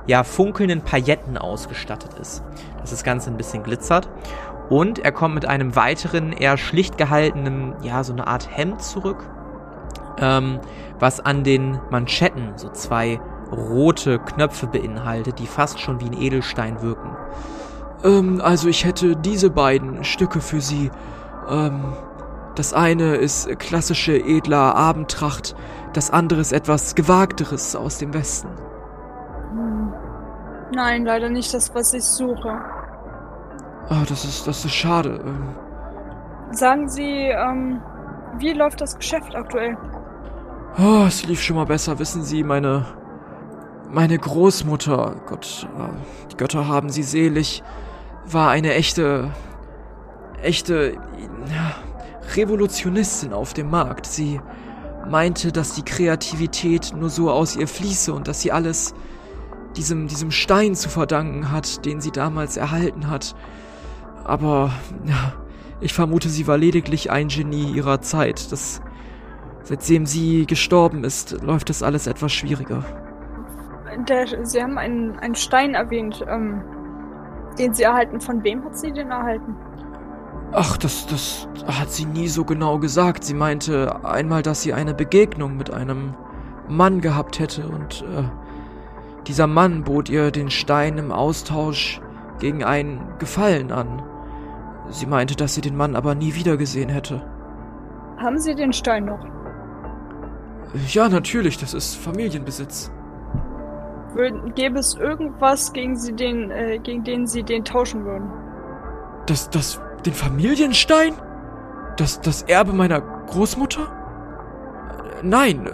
[0.07, 2.43] ja funkelnden Pailletten ausgestattet ist.
[2.79, 4.09] Dass das Ganze ein bisschen glitzert.
[4.69, 9.17] Und er kommt mit einem weiteren, eher schlicht gehaltenen, ja, so eine Art Hemd zurück,
[10.19, 10.59] ähm,
[10.99, 13.19] was an den Manschetten so zwei
[13.51, 17.15] rote Knöpfe beinhaltet, die fast schon wie ein Edelstein wirken.
[18.03, 20.91] Ähm, also ich hätte diese beiden Stücke für Sie.
[21.49, 21.93] Ähm,
[22.55, 25.55] das eine ist klassische edler Abendtracht,
[25.93, 28.49] das andere ist etwas Gewagteres aus dem Westen.
[29.53, 29.93] Hm.
[30.73, 32.49] Nein, leider nicht das, was ich suche.
[33.89, 35.21] Ah, das ist, das ist schade.
[35.23, 35.55] Ähm,
[36.51, 37.81] Sagen Sie, ähm,
[38.37, 39.77] wie läuft das Geschäft aktuell?
[40.79, 42.85] Oh, es lief schon mal besser, wissen Sie, meine.
[43.91, 47.61] Meine Großmutter, Gott, äh, die Götter haben sie selig,
[48.25, 49.29] war eine echte.
[50.41, 50.97] echte.
[52.35, 54.05] Revolutionistin auf dem Markt.
[54.07, 54.39] Sie
[55.07, 58.95] meinte, dass die Kreativität nur so aus ihr fließe und dass sie alles
[59.77, 63.35] diesem, diesem Stein zu verdanken hat, den sie damals erhalten hat.
[64.23, 64.71] Aber,
[65.05, 65.33] ja,
[65.81, 68.51] ich vermute, sie war lediglich ein Genie ihrer Zeit.
[68.51, 68.81] Das
[69.63, 72.83] Seitdem sie gestorben ist, läuft das alles etwas schwieriger.
[74.09, 76.61] Der, Sie haben einen, einen Stein erwähnt, ähm,
[77.57, 78.19] den Sie erhalten.
[78.19, 79.55] Von wem hat sie den erhalten?
[80.51, 83.23] Ach, das, das hat sie nie so genau gesagt.
[83.23, 86.15] Sie meinte einmal, dass sie eine Begegnung mit einem
[86.67, 88.23] Mann gehabt hätte und äh,
[89.27, 92.01] dieser Mann bot ihr den Stein im Austausch
[92.39, 94.03] gegen einen Gefallen an.
[94.89, 97.21] Sie meinte, dass sie den Mann aber nie wiedergesehen hätte.
[98.17, 99.25] Haben Sie den Stein noch?
[100.87, 102.91] Ja, natürlich, das ist Familienbesitz.
[104.55, 108.29] gäbe es irgendwas, gegen, sie den, äh, gegen den sie den tauschen würden?
[109.25, 111.13] Das, das, den Familienstein?
[111.97, 113.81] Das, das Erbe meiner Großmutter?
[113.81, 115.71] Äh, Nein, äh,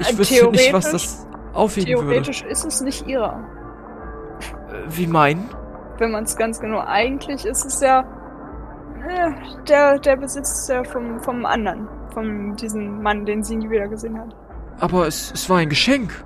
[0.00, 2.08] ich Äh, wüsste nicht, was das aufwiegen würde.
[2.08, 3.40] Theoretisch ist es nicht ihrer.
[4.70, 5.48] Äh, Wie meinen?
[5.98, 6.82] Wenn man es ganz genau.
[6.86, 8.00] Eigentlich ist es ja.
[9.08, 9.32] Äh,
[9.68, 11.88] der, der Besitz ja vom, vom anderen.
[12.14, 14.34] Von diesem Mann, den sie nie wieder gesehen hat.
[14.80, 16.24] Aber es, es war ein Geschenk.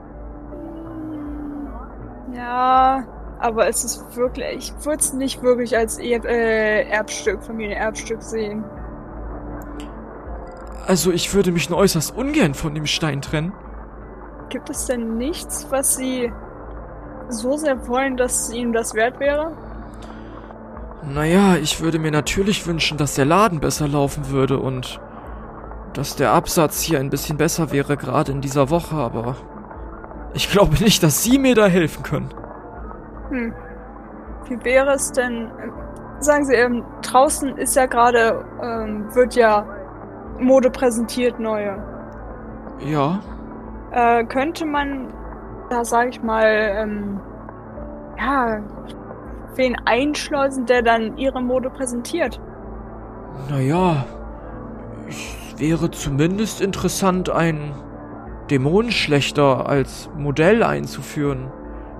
[2.34, 3.04] Ja,
[3.38, 4.72] aber es ist wirklich.
[4.78, 8.64] Ich würde es nicht wirklich als er äh, Erbstück, Familienerbstück sehen.
[10.86, 13.52] Also ich würde mich nur äußerst ungern von dem Stein trennen.
[14.56, 16.32] Gibt es denn nichts, was sie
[17.28, 19.52] so sehr wollen, dass ihnen das wert wäre?
[21.02, 24.98] Naja, ich würde mir natürlich wünschen, dass der Laden besser laufen würde und
[25.92, 29.36] dass der Absatz hier ein bisschen besser wäre, gerade in dieser Woche, aber
[30.32, 32.30] ich glaube nicht, dass Sie mir da helfen können.
[33.28, 33.54] Hm.
[34.48, 35.50] Wie wäre es denn?
[36.20, 39.66] Sagen Sie, ähm, draußen ist ja gerade, ähm, wird ja
[40.38, 41.76] Mode präsentiert, neue.
[42.80, 43.20] Ja,
[43.96, 45.12] Äh, könnte man
[45.70, 47.18] da, sag ich mal, ähm,
[48.18, 48.60] ja,
[49.54, 52.38] wen einschleusen, der dann ihre Mode präsentiert?
[53.50, 54.04] naja,
[55.08, 57.74] es wäre zumindest interessant, einen
[58.50, 61.50] Dämonenschlechter als Modell einzuführen.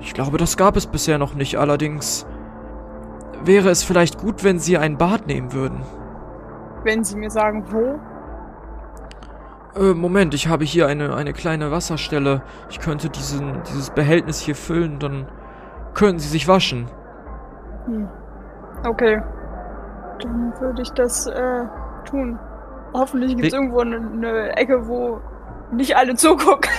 [0.01, 2.27] Ich glaube, das gab es bisher noch nicht, allerdings
[3.45, 5.83] wäre es vielleicht gut, wenn Sie ein Bad nehmen würden.
[6.85, 7.99] Wenn Sie mir sagen, wo?
[9.77, 12.43] Äh, Moment, ich habe hier eine, eine kleine Wasserstelle.
[12.71, 15.27] Ich könnte diesen, dieses Behältnis hier füllen, dann
[15.93, 16.87] können Sie sich waschen.
[17.85, 18.09] Hm.
[18.87, 19.21] Okay.
[20.23, 21.65] Dann würde ich das äh,
[22.09, 22.39] tun.
[22.95, 25.21] Hoffentlich gibt es irgendwo eine, eine Ecke, wo
[25.73, 26.71] nicht alle zugucken.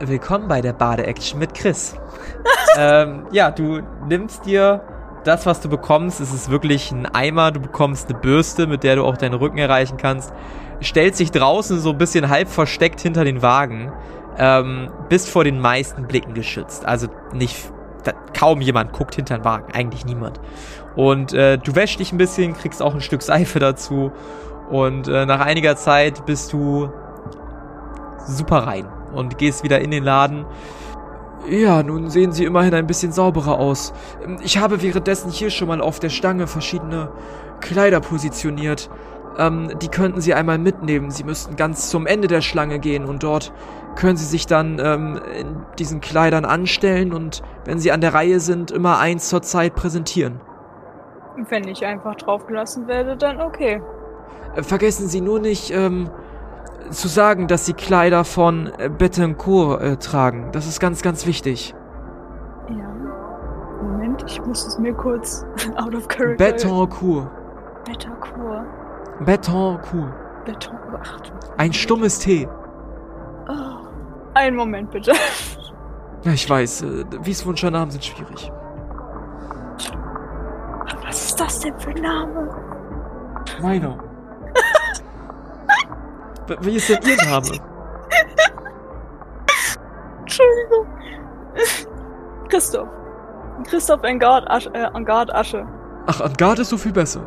[0.00, 1.94] Willkommen bei der Bade-Action mit Chris.
[2.78, 4.82] ähm, ja, du nimmst dir
[5.22, 6.20] das, was du bekommst.
[6.20, 7.52] Es ist wirklich ein Eimer.
[7.52, 10.32] Du bekommst eine Bürste, mit der du auch deinen Rücken erreichen kannst.
[10.82, 13.92] Stellst dich draußen so ein bisschen halb versteckt hinter den Wagen.
[14.38, 16.86] Ähm, bist vor den meisten Blicken geschützt.
[16.86, 17.56] Also nicht,
[18.04, 19.72] da, kaum jemand guckt hinter den Wagen.
[19.72, 20.40] Eigentlich niemand.
[20.96, 24.12] Und äh, du wäschst dich ein bisschen, kriegst auch ein Stück Seife dazu.
[24.70, 26.90] Und äh, nach einiger Zeit bist du
[28.26, 30.46] super rein und gehst wieder in den Laden.
[31.48, 33.92] Ja, nun sehen Sie immerhin ein bisschen sauberer aus.
[34.42, 37.10] Ich habe währenddessen hier schon mal auf der Stange verschiedene
[37.60, 38.88] Kleider positioniert.
[39.38, 41.10] Ähm, die könnten Sie einmal mitnehmen.
[41.10, 43.52] Sie müssten ganz zum Ende der Schlange gehen und dort
[43.96, 48.40] können Sie sich dann ähm, in diesen Kleidern anstellen und wenn Sie an der Reihe
[48.40, 50.40] sind, immer eins zur Zeit präsentieren.
[51.48, 53.82] Wenn ich einfach draufgelassen werde, dann okay.
[54.54, 56.10] Äh, Vergessen Sie nur nicht, ähm,
[56.90, 60.50] zu sagen, dass Sie Kleider von äh, Bettencourt äh, tragen.
[60.52, 61.74] Das ist ganz, ganz wichtig.
[62.68, 62.94] Ja.
[63.82, 65.44] Moment, ich muss es mir kurz
[65.76, 66.44] out of character.
[66.44, 67.30] Bettencourt.
[67.84, 68.66] Betancourt.
[69.24, 70.12] Bettencourt.
[70.44, 70.76] Beton.
[71.02, 72.48] Ach, du- Ein stummes T.
[73.48, 73.52] Oh.
[74.34, 75.12] Einen Moment bitte.
[76.24, 78.50] Ja, ich weiß, äh, Wieswunschernamen sind schwierig.
[81.04, 82.48] Was ist das denn für ein Name?
[83.60, 83.98] Meiner.
[86.60, 87.48] Wie ist denn Ihr Name?
[90.20, 90.86] Entschuldigung.
[92.48, 92.88] Christoph.
[93.68, 94.70] Christoph Engard Asche.
[94.74, 95.66] Äh, Engard Asche.
[96.06, 97.20] Ach, Angard ist so viel besser.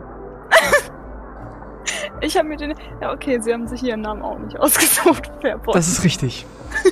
[2.26, 2.74] Ich habe mir den.
[3.02, 5.32] Ja, okay, sie haben sich ihren Namen auch nicht ausgesucht.
[5.42, 5.76] Fairpoint.
[5.76, 6.48] Das ist richtig.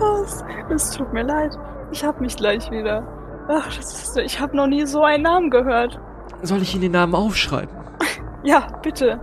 [0.00, 0.44] Was?
[0.70, 1.56] Es tut mir leid.
[1.92, 3.06] Ich hab mich gleich wieder.
[3.48, 6.00] Ach, das ist, ich habe noch nie so einen Namen gehört.
[6.42, 7.76] Soll ich Ihnen den Namen aufschreiben?
[8.44, 9.18] Ja, bitte.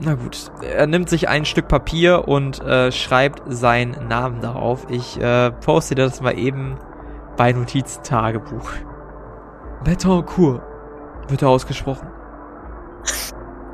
[0.00, 0.50] Na gut.
[0.62, 4.86] Er nimmt sich ein Stück Papier und äh, schreibt seinen Namen darauf.
[4.88, 6.78] Ich äh, poste das mal eben
[7.36, 8.70] bei Notiztagebuch.
[9.84, 10.62] Bettencourt
[11.28, 12.08] wird er ausgesprochen.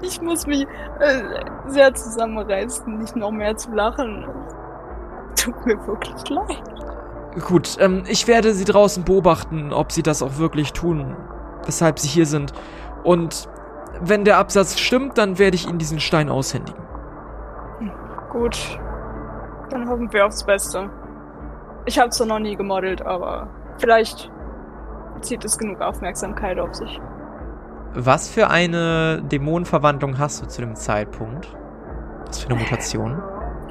[0.03, 0.67] Ich muss mich
[0.99, 1.23] äh,
[1.69, 4.27] sehr zusammenreißen, nicht noch mehr zu lachen.
[5.37, 6.63] Tut mir wirklich leid.
[7.47, 11.17] Gut, ähm, ich werde Sie draußen beobachten, ob Sie das auch wirklich tun,
[11.65, 12.53] weshalb Sie hier sind.
[13.05, 13.49] Und
[14.01, 16.83] wenn der Absatz stimmt, dann werde ich Ihnen diesen Stein aushändigen.
[18.31, 18.81] Gut.
[19.69, 20.91] Dann hoffen wir aufs Beste.
[21.85, 24.31] Ich habe zwar noch nie gemodelt, aber vielleicht
[25.21, 27.01] zieht es genug Aufmerksamkeit auf sich.
[27.95, 31.49] Was für eine Dämonenverwandlung hast du zu dem Zeitpunkt?
[32.27, 33.21] Was für eine Mutation?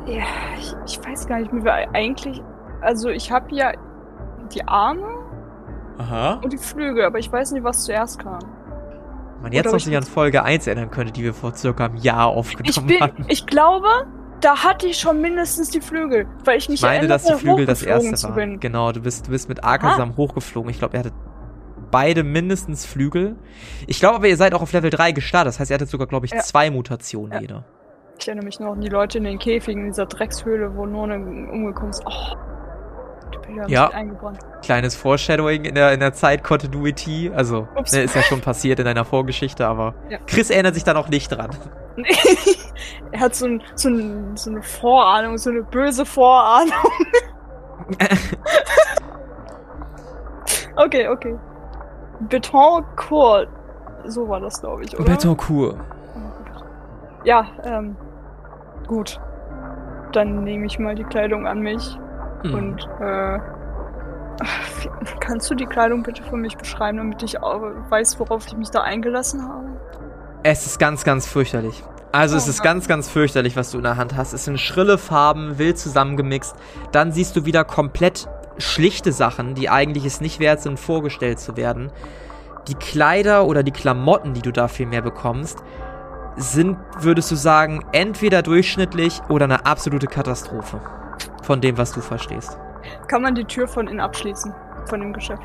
[0.05, 0.23] Ja,
[0.57, 2.41] ich, ich weiß gar nicht, wir eigentlich.
[2.81, 3.71] Also ich habe ja
[4.53, 5.07] die Arme
[5.97, 6.39] Aha.
[6.43, 8.39] und die Flügel, aber ich weiß nicht, was zuerst kam.
[9.41, 11.85] Man jetzt Oder noch ich sich an Folge 1 erinnern könnte, die wir vor circa
[11.85, 13.25] einem Jahr Ich aufgenommen bin, hatten.
[13.27, 13.87] ich glaube,
[14.41, 17.39] da hatte ich schon mindestens die Flügel, weil ich mich Ich meine, dass die erinnere,
[17.55, 18.35] Flügel das erste waren.
[18.35, 18.59] bin.
[18.59, 20.69] Genau, du bist, du bist mit Arkasam hochgeflogen.
[20.71, 21.13] Ich glaube, er hatte
[21.91, 23.35] beide mindestens Flügel.
[23.87, 25.53] Ich glaube aber, ihr seid auch auf Level 3 gestartet.
[25.53, 26.39] Das heißt, ihr hattet sogar, glaube ich, Ja.
[26.39, 27.39] zwei Mutationen Ja.
[27.41, 27.65] jeder.
[28.19, 31.15] Ich erinnere mich noch an die Leute in den Käfigen, in dieser Dreckshöhle, wo None
[31.15, 32.03] umgekommen ist.
[32.05, 32.35] Oh,
[33.67, 33.89] Ja.
[34.61, 37.31] Kleines Foreshadowing in der, in der Zeit Continuity.
[37.33, 40.17] Also, ne, ist ja schon passiert in deiner Vorgeschichte, aber Ja.
[40.27, 41.49] Chris erinnert sich da noch nicht dran.
[43.11, 46.73] er hat so, ein, so, ein, so eine Vorahnung, so eine böse Vorahnung.
[50.75, 51.35] okay, okay.
[52.19, 53.47] Betoncourt.
[54.05, 55.03] So war das, glaube ich, oder?
[55.05, 55.75] Betonkur.
[57.23, 57.95] Ja, ähm,
[58.87, 59.19] gut.
[60.13, 61.97] Dann nehme ich mal die Kleidung an mich
[62.43, 62.53] Hm.
[62.53, 63.39] und, äh,
[65.19, 68.69] kannst du die Kleidung bitte für mich beschreiben, damit ich auch weiß, worauf ich mich
[68.71, 69.65] da eingelassen habe?
[70.43, 71.83] Es ist ganz, ganz fürchterlich.
[72.13, 72.63] Also es Oh ist Gott.
[72.65, 74.31] ganz, ganz fürchterlich, was du in der Hand hast.
[74.33, 76.55] Es sind schrille Farben, wild zusammengemixt.
[76.93, 78.27] Dann siehst du wieder komplett
[78.59, 81.91] schlichte Sachen, die eigentlich es nicht wert sind, vorgestellt zu werden.
[82.67, 85.63] Die Kleider oder die Klamotten, die du dafür mehr bekommst,
[86.35, 90.79] sind, würdest du sagen, entweder durchschnittlich oder eine absolute Katastrophe.
[91.43, 92.57] Von dem, was du verstehst.
[93.07, 94.53] Kann man die Tür von innen abschließen?
[94.87, 95.43] Von dem Geschäft?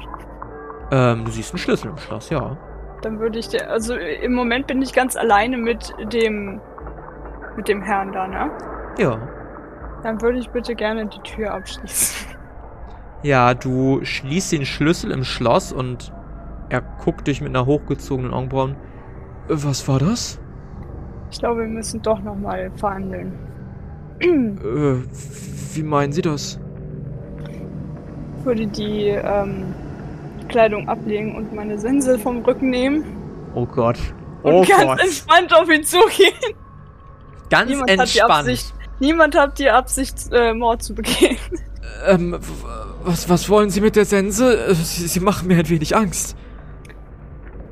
[0.91, 2.57] Ähm, du siehst einen Schlüssel im Schloss, ja.
[3.03, 6.61] Dann würde ich dir, also im Moment bin ich ganz alleine mit dem,
[7.57, 8.51] mit dem Herrn da, ne?
[8.99, 9.19] Ja.
[10.03, 12.34] Dann würde ich bitte gerne die Tür abschließen.
[13.25, 16.13] Ja, du schließt den Schlüssel im Schloss und
[16.69, 18.77] er guckt dich mit einer hochgezogenen Augenbrauen.
[19.49, 20.39] Was war das?
[21.31, 23.33] Ich glaube, wir müssen doch nochmal verhandeln.
[24.21, 24.97] Äh,
[25.75, 26.61] wie meinen Sie das?
[28.39, 29.75] Ich würde die ähm,
[30.49, 33.05] Kleidung ablegen und meine Sense vom Rücken nehmen
[33.55, 33.99] Oh Gott.
[34.43, 35.01] und Oh ganz Gott.
[35.01, 36.35] entspannt auf ihn zugehen.
[37.49, 38.31] Ganz Niemand hat entspannt.
[38.33, 41.39] Absicht, niemand hat die Absicht, äh, Mord zu begehen.
[42.07, 42.39] Ähm, w-
[43.05, 44.67] was, was wollen Sie mit der Sense?
[44.69, 46.37] Äh, Sie, Sie machen mir ein wenig Angst.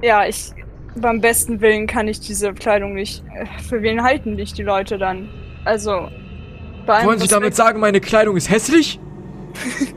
[0.03, 0.53] Ja, ich.
[0.95, 3.25] Beim besten Willen kann ich diese Kleidung nicht.
[3.35, 5.29] äh, Für wen halten dich die Leute dann?
[5.65, 6.09] Also.
[6.87, 8.99] Bei allem Wollen Sie damit sagen, meine Kleidung ist hässlich?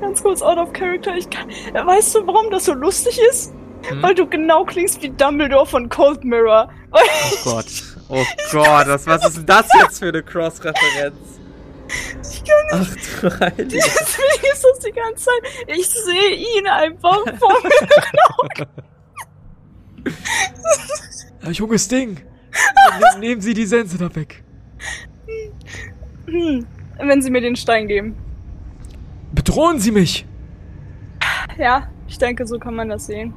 [0.00, 1.16] Ganz kurz out of character.
[1.16, 1.48] Ich kann.
[1.72, 3.52] Äh, Weißt du, warum das so lustig ist?
[3.88, 4.02] Hm?
[4.02, 6.68] Weil du genau klingst wie Dumbledore von Cold Mirror.
[6.92, 6.98] Oh
[7.44, 7.66] Gott.
[8.08, 11.14] Oh Gott, was, was ist denn das jetzt für eine Cross-Referenz?
[12.30, 12.98] Ich kann nicht.
[13.20, 13.28] Ach du.
[13.64, 15.42] Deswegen ist das die ganze Zeit.
[15.68, 18.66] Ich sehe ihn einfach vor mir.
[21.42, 22.20] Ja, junges Ding.
[23.00, 24.42] Ne- Nehmen Sie die Sense da weg.
[26.26, 28.16] Wenn sie mir den Stein geben.
[29.32, 30.26] Bedrohen Sie mich!
[31.58, 33.34] Ja, ich denke, so kann man das sehen.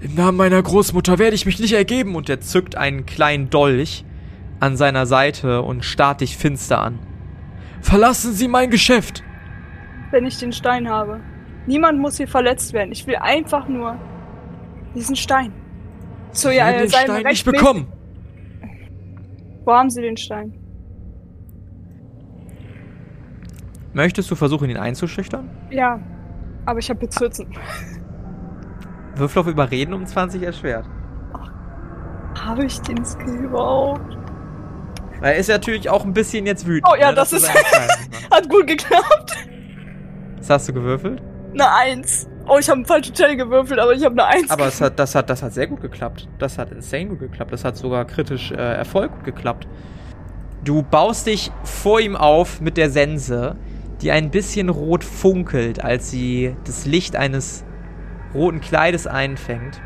[0.00, 3.50] Im Namen meiner Großmutter werde ich mich nicht ergeben und Und er zückt einen kleinen
[3.50, 4.04] Dolch
[4.60, 6.98] an seiner Seite und starrt dich finster an.
[7.80, 9.22] Verlassen Sie mein Geschäft.
[10.10, 11.20] Wenn ich den Stein habe.
[11.66, 12.90] Niemand muss hier verletzt werden.
[12.92, 13.96] Ich will einfach nur
[14.94, 15.52] diesen Stein.
[16.32, 17.86] Zu Sie ja, werden den seinem Stein nicht bekommen.
[19.64, 20.54] Wo haben sie den Stein?
[23.92, 25.48] Möchtest du versuchen, ihn einzuschüchtern?
[25.70, 26.00] Ja,
[26.64, 27.46] aber ich habe Bezirzen.
[29.16, 30.86] Würfel auf Überreden um 20 erschwert.
[32.38, 34.19] Habe ich den Skill überhaupt?
[35.22, 36.90] Er ist natürlich auch ein bisschen jetzt wütend.
[36.90, 38.30] Oh ja, ne, das dass du ist- machst.
[38.30, 39.32] Hat gut geklappt.
[40.38, 41.20] Was hast du gewürfelt?
[41.52, 42.26] Eine Eins.
[42.48, 44.50] Oh, ich habe eine falsche Stelle gewürfelt, aber ich habe eine Eins.
[44.50, 46.28] Aber es hat, das, hat, das hat sehr gut geklappt.
[46.38, 47.52] Das hat insane gut geklappt.
[47.52, 49.68] Das hat sogar kritisch äh, Erfolg gut geklappt.
[50.64, 53.56] Du baust dich vor ihm auf mit der Sense,
[54.00, 57.64] die ein bisschen rot funkelt, als sie das Licht eines
[58.34, 59.80] roten Kleides einfängt.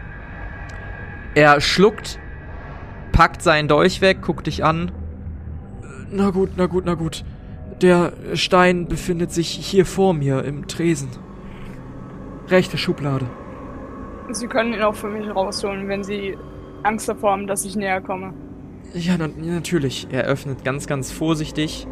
[1.35, 2.19] Er schluckt,
[3.13, 4.93] packt seinen Dolch weg, guckt dich an.
[6.17, 7.25] Na gut, na gut, na gut.
[7.83, 11.09] Der Stein befindet sich hier vor mir im Tresen.
[12.47, 13.27] Rechte Schublade.
[14.31, 16.39] Sie können ihn auch für mich rausholen, wenn sie
[16.85, 18.33] Angst davor haben, dass ich näher komme.
[18.93, 20.07] Ja, na, natürlich.
[20.13, 21.89] Er öffnet ganz, ganz vorsichtig,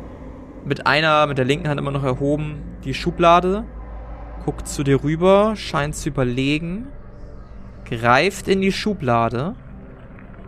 [0.64, 3.64] mit einer, mit der linken Hand immer noch erhoben, die Schublade,
[4.44, 6.86] guckt zu dir rüber, scheint zu überlegen,
[7.86, 9.56] greift in die Schublade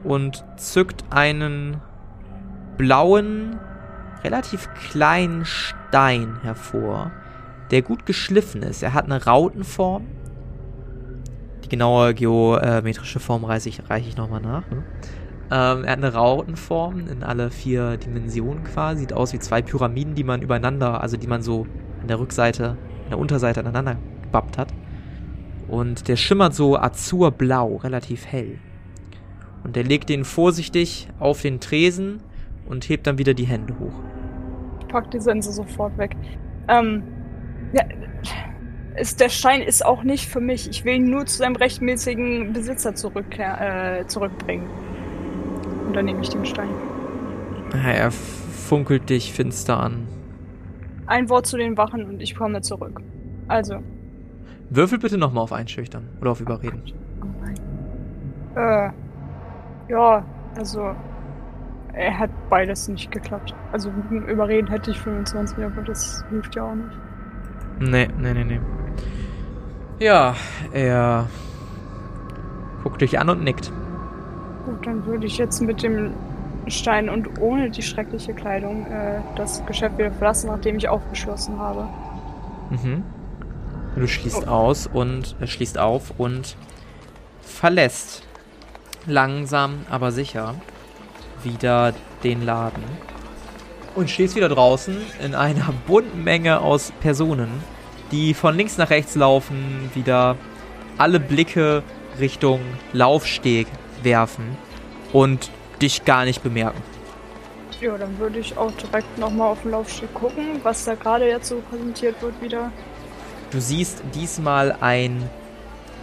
[0.05, 1.81] und zückt einen
[2.77, 3.59] blauen,
[4.23, 7.13] relativ kleinen Stein hervor,
[7.71, 8.83] der gut geschliffen ist.
[8.83, 10.07] Er hat eine Rautenform.
[11.65, 14.69] Die genaue geometrische Form reiche ich, reiche ich nochmal nach.
[14.71, 14.83] Ne?
[15.51, 19.01] Ähm, er hat eine Rautenform in alle vier Dimensionen quasi.
[19.01, 21.67] Sieht aus wie zwei Pyramiden, die man übereinander, also die man so
[22.01, 24.73] an der Rückseite, an der Unterseite aneinander gebappt hat.
[25.69, 28.59] Und der schimmert so azurblau, relativ hell.
[29.65, 32.21] Und er legt den vorsichtig auf den Tresen,
[32.67, 33.93] und hebt dann wieder die Hände hoch.
[34.81, 36.17] Ich pack die Sense sofort weg.
[36.69, 37.03] Ähm,
[37.73, 37.83] ja,
[38.97, 40.69] ist, der Stein ist auch nicht für mich.
[40.71, 44.69] Ich will ihn nur zu seinem rechtmäßigen Besitzer zurück, äh, zurückbringen.
[45.87, 46.69] Und dann nehme ich den Stein.
[47.73, 50.07] Er funkelt dich finster an.
[51.07, 53.01] Ein Wort zu den Wachen und ich komme zurück.
[53.49, 53.77] Also.
[54.71, 56.83] Würfel bitte nochmal auf Einschüchtern oder auf Überreden.
[57.21, 58.93] Oh nein.
[59.87, 59.93] Äh.
[59.93, 60.25] Ja,
[60.57, 60.95] also.
[61.97, 63.55] Er hat beides nicht geklappt.
[63.73, 66.99] Also überreden hätte ich 25, aber das hilft ja auch nicht.
[67.79, 68.61] Nee, nee, nee, nee.
[70.01, 70.35] Ja,
[70.73, 71.29] er
[72.83, 73.73] guckt dich an und nickt.
[74.65, 76.13] Gut, dann würde ich jetzt mit dem
[76.67, 81.89] Stein und ohne die schreckliche Kleidung äh, das Geschäft wieder verlassen, nachdem ich aufgeschlossen habe.
[82.71, 83.05] Mhm.
[83.97, 84.51] Du schließt oh.
[84.51, 86.57] aus und äh, schließt auf und
[87.43, 88.27] verlässt
[89.07, 90.55] langsam, aber sicher
[91.45, 92.85] wieder den Laden
[93.95, 97.49] und stehst wieder draußen in einer bunten Menge aus Personen,
[98.11, 100.37] die von links nach rechts laufen, wieder
[100.99, 101.83] alle Blicke
[102.19, 102.61] Richtung
[102.93, 103.67] Laufsteg
[104.03, 104.57] werfen
[105.13, 106.81] und dich gar nicht bemerken.
[107.81, 111.49] Ja, dann würde ich auch direkt nochmal auf den Laufsteg gucken, was da gerade jetzt
[111.49, 112.71] so präsentiert wird wieder.
[113.51, 115.29] Du siehst diesmal ein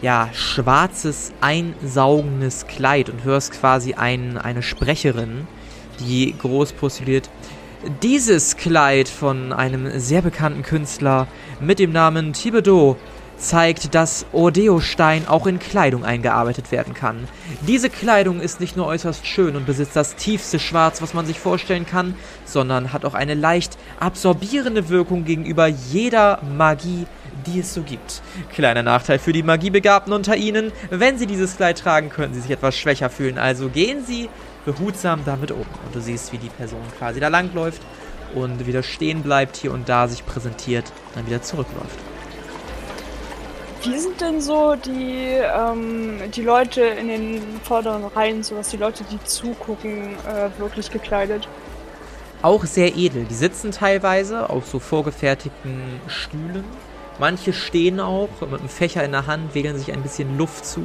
[0.02, 5.48] ja, schwarzes, einsaugendes Kleid und hörst quasi ein, eine Sprecherin,
[6.00, 7.30] die groß postuliert.
[8.04, 11.28] Dieses Kleid von einem sehr bekannten Künstler
[11.60, 12.98] mit dem Namen Thibodeau
[13.38, 17.28] zeigt, dass Ordeo-Stein auch in Kleidung eingearbeitet werden kann.
[17.68, 21.40] Diese Kleidung ist nicht nur äußerst schön und besitzt das tiefste Schwarz, was man sich
[21.40, 22.14] vorstellen kann,
[22.46, 27.08] sondern hat auch eine leicht absorbierende Wirkung gegenüber jeder Magie,
[27.46, 28.22] die es so gibt.
[28.54, 32.52] Kleiner Nachteil für die Magiebegabten unter Ihnen, wenn Sie dieses Kleid tragen, könnten Sie sich
[32.52, 34.30] etwas schwächer fühlen, also gehen Sie
[34.66, 35.66] behutsam damit um.
[35.86, 37.82] Und du siehst, wie die Person quasi da langläuft
[38.36, 40.86] und wieder stehen bleibt hier und da, sich präsentiert,
[41.16, 42.00] dann wieder zurückläuft.
[43.84, 48.78] Wie sind denn so die, ähm, die Leute in den vorderen Reihen, so dass die
[48.78, 51.48] Leute, die zugucken, äh, wirklich gekleidet?
[52.44, 53.26] Auch sehr edel.
[53.26, 56.64] Die sitzen teilweise auf so vorgefertigten Stühlen
[57.22, 60.82] Manche stehen auch mit einem Fächer in der Hand, wägeln sich ein bisschen Luft zu.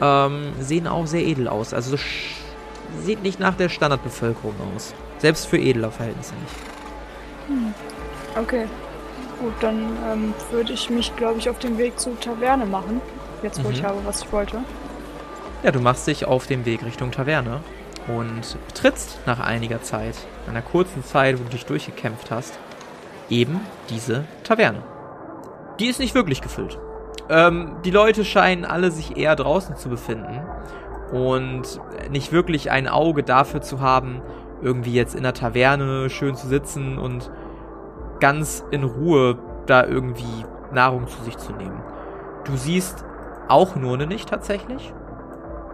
[0.00, 1.74] Ähm, sehen auch sehr edel aus.
[1.74, 1.94] Also
[3.02, 4.94] sieht nicht nach der Standardbevölkerung aus.
[5.18, 6.54] Selbst für edler Verhältnisse nicht.
[7.48, 7.74] Hm.
[8.34, 8.64] Okay.
[9.40, 13.02] Gut, dann ähm, würde ich mich, glaube ich, auf den Weg zur Taverne machen.
[13.42, 13.74] Jetzt, wo mhm.
[13.74, 14.64] ich habe, was ich wollte.
[15.62, 17.60] Ja, du machst dich auf den Weg Richtung Taverne
[18.08, 20.14] und betrittst nach einiger Zeit,
[20.48, 22.58] einer kurzen Zeit, wo du dich durchgekämpft hast,
[23.28, 24.82] eben diese Taverne
[25.78, 26.78] die ist nicht wirklich gefüllt.
[27.28, 30.40] Ähm, die Leute scheinen alle sich eher draußen zu befinden
[31.12, 34.22] und nicht wirklich ein Auge dafür zu haben,
[34.62, 37.30] irgendwie jetzt in der Taverne schön zu sitzen und
[38.20, 41.82] ganz in Ruhe da irgendwie Nahrung zu sich zu nehmen.
[42.44, 43.04] Du siehst
[43.48, 44.92] auch Nurne nicht tatsächlich.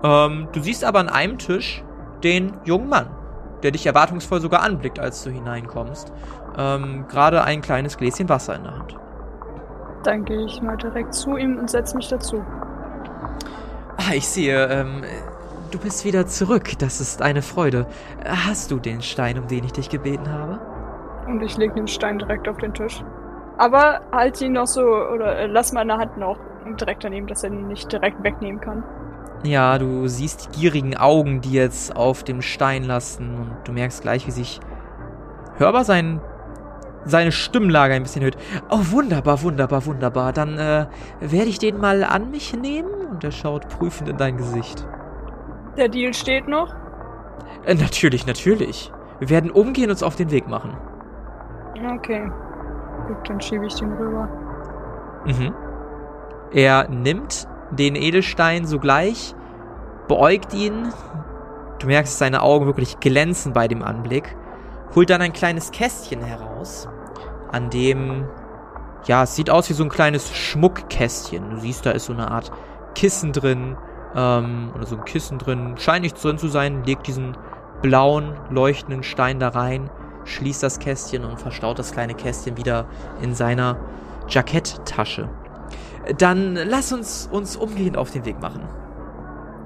[0.02, 1.84] Ähm, du siehst aber an einem Tisch
[2.22, 3.08] den jungen Mann,
[3.62, 6.12] der dich erwartungsvoll sogar anblickt, als du hineinkommst.
[6.56, 8.96] Ähm, Gerade ein kleines Gläschen Wasser in der Hand.
[10.04, 12.44] Dann gehe ich mal direkt zu ihm und setze mich dazu.
[13.96, 15.02] Ah, ich sehe, ähm,
[15.70, 16.78] du bist wieder zurück.
[16.78, 17.86] Das ist eine Freude.
[18.24, 20.60] Hast du den Stein, um den ich dich gebeten habe?
[21.26, 23.02] Und ich lege den Stein direkt auf den Tisch.
[23.58, 26.38] Aber halt ihn noch so, oder äh, lass meine Hand noch
[26.76, 28.84] direkt daneben, dass er ihn nicht direkt wegnehmen kann.
[29.44, 34.02] Ja, du siehst die gierigen Augen, die jetzt auf dem Stein lasten und du merkst
[34.02, 34.60] gleich, wie sich
[35.56, 36.20] hörbar sein
[37.04, 38.38] seine Stimmlage ein bisschen erhöht.
[38.70, 40.32] Oh, wunderbar, wunderbar, wunderbar.
[40.32, 40.86] Dann äh,
[41.20, 43.06] werde ich den mal an mich nehmen.
[43.10, 44.86] Und er schaut prüfend in dein Gesicht.
[45.76, 46.74] Der Deal steht noch?
[47.64, 48.92] Äh, natürlich, natürlich.
[49.20, 50.76] Wir werden umgehen und uns auf den Weg machen.
[51.94, 52.30] Okay.
[53.06, 54.28] Gut, dann schiebe ich den rüber.
[55.24, 55.54] Mhm.
[56.52, 59.34] Er nimmt den Edelstein sogleich,
[60.08, 60.92] beäugt ihn.
[61.78, 64.36] Du merkst, dass seine Augen wirklich glänzen bei dem Anblick
[64.94, 66.88] holt dann ein kleines Kästchen heraus,
[67.50, 68.24] an dem,
[69.06, 71.50] ja, es sieht aus wie so ein kleines Schmuckkästchen.
[71.50, 72.50] Du siehst, da ist so eine Art
[72.94, 73.76] Kissen drin,
[74.14, 77.36] ähm, oder so ein Kissen drin, scheint nichts drin zu sein, legt diesen
[77.82, 79.90] blauen, leuchtenden Stein da rein,
[80.24, 82.86] schließt das Kästchen und verstaut das kleine Kästchen wieder
[83.22, 83.76] in seiner
[84.28, 85.28] Jacketttasche.
[86.16, 88.62] Dann lass uns uns umgehend auf den Weg machen.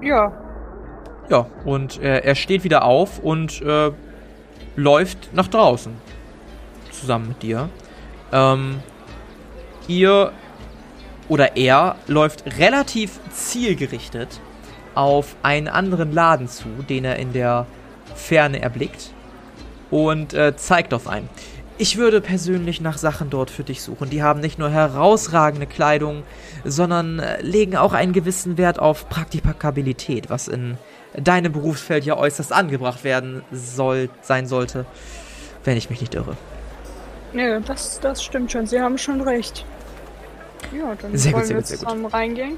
[0.01, 0.31] Ja.
[1.29, 3.91] Ja, und äh, er steht wieder auf und äh,
[4.75, 5.93] läuft nach draußen.
[6.91, 7.69] Zusammen mit dir.
[8.31, 8.79] Ähm,
[9.87, 10.31] ihr
[11.29, 14.39] oder er läuft relativ zielgerichtet
[14.95, 17.65] auf einen anderen Laden zu, den er in der
[18.15, 19.11] Ferne erblickt.
[19.93, 21.29] und äh, zeigt auf einen.
[21.77, 24.09] Ich würde persönlich nach Sachen dort für dich suchen.
[24.09, 26.23] Die haben nicht nur herausragende Kleidung,
[26.63, 30.77] sondern äh, legen auch einen gewissen Wert auf Praktikabilität, was in
[31.17, 34.85] deinem Berufsfeld ja äußerst angebracht werden soll, sein sollte,
[35.63, 36.37] wenn ich mich nicht irre.
[37.33, 38.65] Ja, das, das stimmt schon.
[38.67, 39.65] Sie haben schon recht.
[40.71, 41.85] Ja, dann Sehr gut, wollen sehr wir gut, sehr gut.
[41.87, 42.57] zusammen reingehen.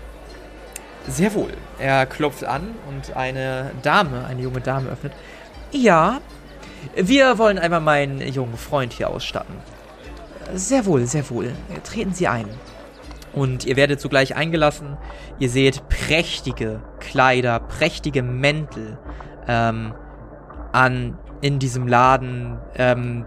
[1.08, 1.53] Sehr wohl.
[1.78, 5.14] Er klopft an und eine Dame, eine junge Dame öffnet.
[5.72, 6.20] Ja,
[6.95, 9.56] wir wollen einmal meinen jungen Freund hier ausstatten.
[10.53, 11.51] Sehr wohl, sehr wohl.
[11.84, 12.47] Treten Sie ein.
[13.36, 14.98] Und ihr werdet sogleich eingelassen.
[15.40, 18.98] Ihr seht prächtige Kleider, prächtige Mäntel
[19.48, 19.94] ähm,
[20.72, 22.58] an in diesem Laden.
[22.76, 23.26] Ähm,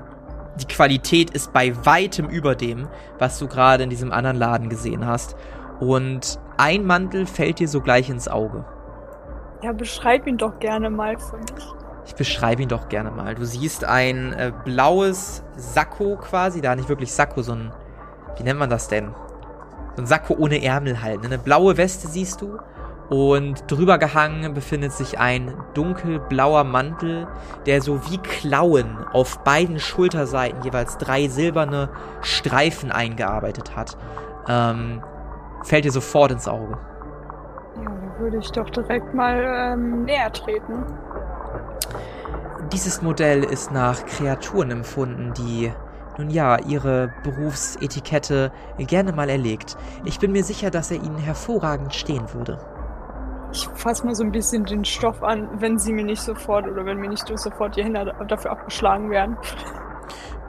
[0.60, 2.88] die Qualität ist bei weitem über dem,
[3.18, 5.36] was du gerade in diesem anderen Laden gesehen hast.
[5.78, 8.64] Und ein Mantel fällt dir sogleich ins Auge.
[9.62, 11.64] Ja, beschreib ihn doch gerne mal für mich.
[12.06, 13.34] Ich beschreibe ihn doch gerne mal.
[13.34, 17.72] Du siehst ein äh, blaues Sakko quasi, da nicht wirklich Sakko, so ein,
[18.36, 19.14] wie nennt man das denn?
[19.98, 21.22] So ein Sakko ohne Ärmel halt.
[21.22, 21.26] ne?
[21.26, 22.56] Eine blaue Weste siehst du
[23.08, 27.26] und drüber gehangen befindet sich ein dunkelblauer Mantel,
[27.66, 31.88] der so wie Klauen auf beiden Schulterseiten jeweils drei silberne
[32.20, 33.98] Streifen eingearbeitet hat.
[34.48, 35.02] Ähm,
[35.64, 36.78] fällt dir sofort ins Auge.
[37.78, 40.84] Ja, dann würde ich doch direkt mal ähm, näher treten.
[42.72, 45.72] Dieses Modell ist nach Kreaturen empfunden, die,
[46.18, 49.76] nun ja, ihre Berufsetikette gerne mal erlegt.
[50.04, 52.58] Ich bin mir sicher, dass er ihnen hervorragend stehen würde.
[53.52, 56.84] Ich fasse mal so ein bisschen den Stoff an, wenn sie mir nicht sofort oder
[56.84, 59.38] wenn mir nicht sofort die Hände dafür abgeschlagen werden.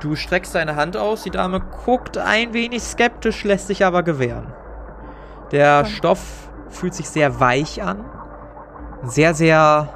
[0.01, 4.53] Du streckst deine Hand aus, die Dame guckt ein wenig skeptisch, lässt sich aber gewähren.
[5.51, 5.85] Der Ja.
[5.85, 8.05] Stoff fühlt sich sehr weich an.
[9.03, 9.89] Sehr, sehr,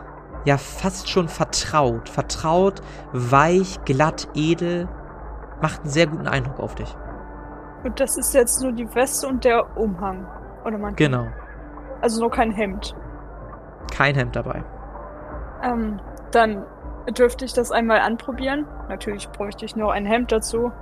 [0.45, 2.09] ja, fast schon vertraut.
[2.09, 4.87] Vertraut, weich, glatt, edel.
[5.63, 6.93] Macht einen sehr guten Eindruck auf dich.
[7.85, 10.27] Und das ist jetzt nur die Weste und der Umhang.
[10.65, 11.25] Oder man Genau.
[12.01, 12.93] Also nur kein Hemd.
[13.89, 14.61] Kein Hemd dabei.
[15.63, 16.01] Ähm,
[16.31, 16.65] dann
[17.17, 18.67] dürfte ich das einmal anprobieren.
[18.89, 20.73] Natürlich bräuchte ich noch ein Hemd dazu.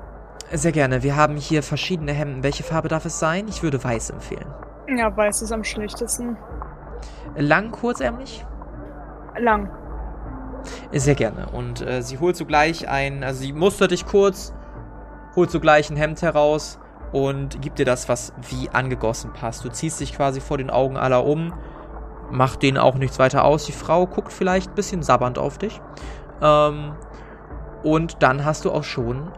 [0.52, 1.04] Sehr gerne.
[1.04, 2.42] Wir haben hier verschiedene Hemden.
[2.42, 3.48] Welche Farbe darf es sein?
[3.50, 4.52] Ich würde weiß empfehlen.
[4.88, 6.38] Ja, weiß ist am schlechtesten.
[7.36, 8.48] Lang, kurzärmlich?
[9.38, 9.70] Lang.
[10.92, 11.50] Sehr gerne.
[11.54, 14.56] Und äh, sie holt sogleich ein, also sie mustert dich kurz,
[15.36, 16.80] holt sogleich ein Hemd heraus
[17.12, 19.64] und gibt dir das, was wie angegossen passt.
[19.66, 21.54] Du ziehst dich quasi vor den Augen aller um,
[22.30, 23.66] macht denen auch nichts weiter aus.
[23.66, 25.82] Die Frau guckt vielleicht ein bisschen sabbernd auf dich.
[26.42, 26.94] Ähm,
[27.84, 29.32] und dann hast du auch schon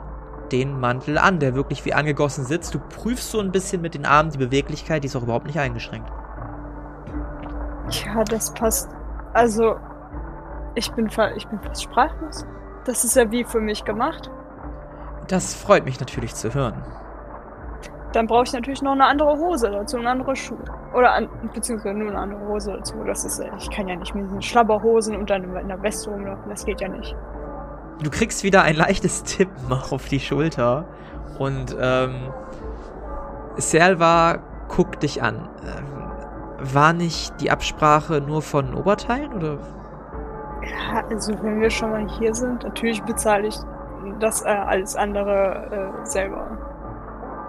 [0.52, 2.76] den Mantel an, der wirklich wie angegossen sitzt.
[2.76, 5.60] Du prüfst so ein bisschen mit den Armen die Beweglichkeit, die ist auch überhaupt nicht
[5.60, 6.12] eingeschränkt.
[7.90, 8.90] Ja, das passt.
[9.34, 9.78] Also,
[10.76, 12.46] ich bin, ich bin fast sprachlos.
[12.86, 14.30] Das ist ja wie für mich gemacht.
[15.28, 16.84] Das freut mich natürlich zu hören.
[18.14, 20.64] Dann brauche ich natürlich noch eine andere Hose dazu, und andere Schuhe.
[20.94, 22.96] Oder an, beziehungsweise nur eine andere Hose dazu.
[23.06, 26.12] Das ist, äh, ich kann ja nicht mit diesen Schlabberhosen und dann in einer Weste
[26.12, 26.48] rumlaufen.
[26.50, 27.16] Das geht ja nicht.
[28.04, 30.86] Du kriegst wieder ein leichtes Tippen auf die Schulter.
[31.40, 32.32] Und ähm,
[33.56, 35.50] Selva guckt dich an.
[35.64, 39.58] Ähm, war nicht die Absprache nur von Oberteilen oder?
[40.62, 43.58] Ja, also wenn wir schon mal hier sind, natürlich bezahle ich
[44.20, 46.58] das äh, alles andere äh, selber.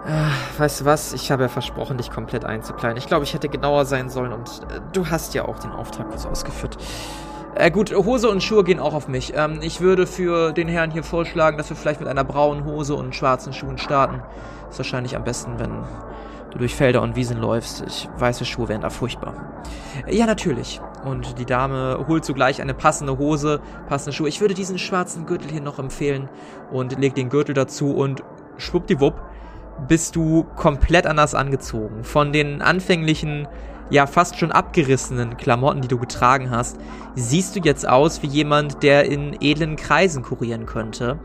[0.06, 1.12] Äh, weißt du was?
[1.14, 2.98] Ich habe ja versprochen, dich komplett einzukleiden.
[2.98, 6.08] Ich glaube, ich hätte genauer sein sollen und äh, du hast ja auch den Auftrag
[6.10, 6.76] kurz ausgeführt.
[7.54, 9.32] Äh, gut, Hose und Schuhe gehen auch auf mich.
[9.34, 12.94] Ähm, ich würde für den Herrn hier vorschlagen, dass wir vielleicht mit einer braunen Hose
[12.96, 14.22] und schwarzen Schuhen starten.
[14.68, 15.70] Ist wahrscheinlich am besten, wenn
[16.50, 17.84] du durch Felder und Wiesen läufst.
[17.86, 19.34] Ich, weiße Schuhe wären da furchtbar.
[20.06, 20.80] Äh, Ja, natürlich.
[21.04, 24.28] Und die Dame holt sogleich eine passende Hose, passende Schuhe.
[24.28, 26.28] Ich würde diesen schwarzen Gürtel hier noch empfehlen
[26.72, 28.22] und leg den Gürtel dazu und
[28.56, 29.20] schwuppdiwupp
[29.88, 32.04] bist du komplett anders angezogen.
[32.04, 33.48] Von den anfänglichen,
[33.90, 36.78] ja fast schon abgerissenen Klamotten, die du getragen hast,
[37.14, 41.18] siehst du jetzt aus wie jemand, der in edlen Kreisen kurieren könnte.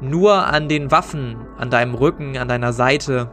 [0.00, 3.30] Nur an den Waffen, an deinem Rücken, an deiner Seite,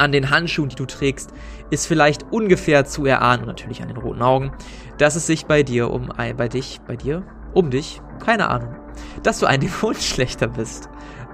[0.00, 1.32] an den Handschuhen, die du trägst,
[1.70, 4.52] ist vielleicht ungefähr zu erahnen, und natürlich an den roten Augen,
[4.98, 7.22] dass es sich bei dir um ein, bei dich, bei dir,
[7.52, 8.74] um dich, keine Ahnung,
[9.22, 10.88] dass du ein Dämon schlechter bist.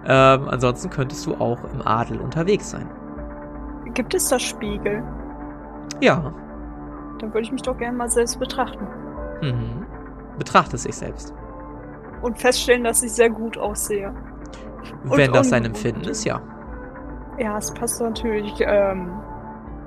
[0.06, 2.88] Ähm, ansonsten könntest du auch im Adel unterwegs sein.
[3.94, 5.02] Gibt es da Spiegel?
[6.00, 6.34] Ja.
[7.18, 8.86] Dann würde ich mich doch gerne mal selbst betrachten.
[9.40, 9.86] Mhm.
[10.38, 11.34] Betrachte sich selbst.
[12.22, 14.14] Und feststellen, dass ich sehr gut aussehe.
[15.04, 16.40] Und Wenn das dein Empfinden ist, ja.
[17.38, 18.54] Ja, es passt natürlich.
[18.60, 19.10] Ähm,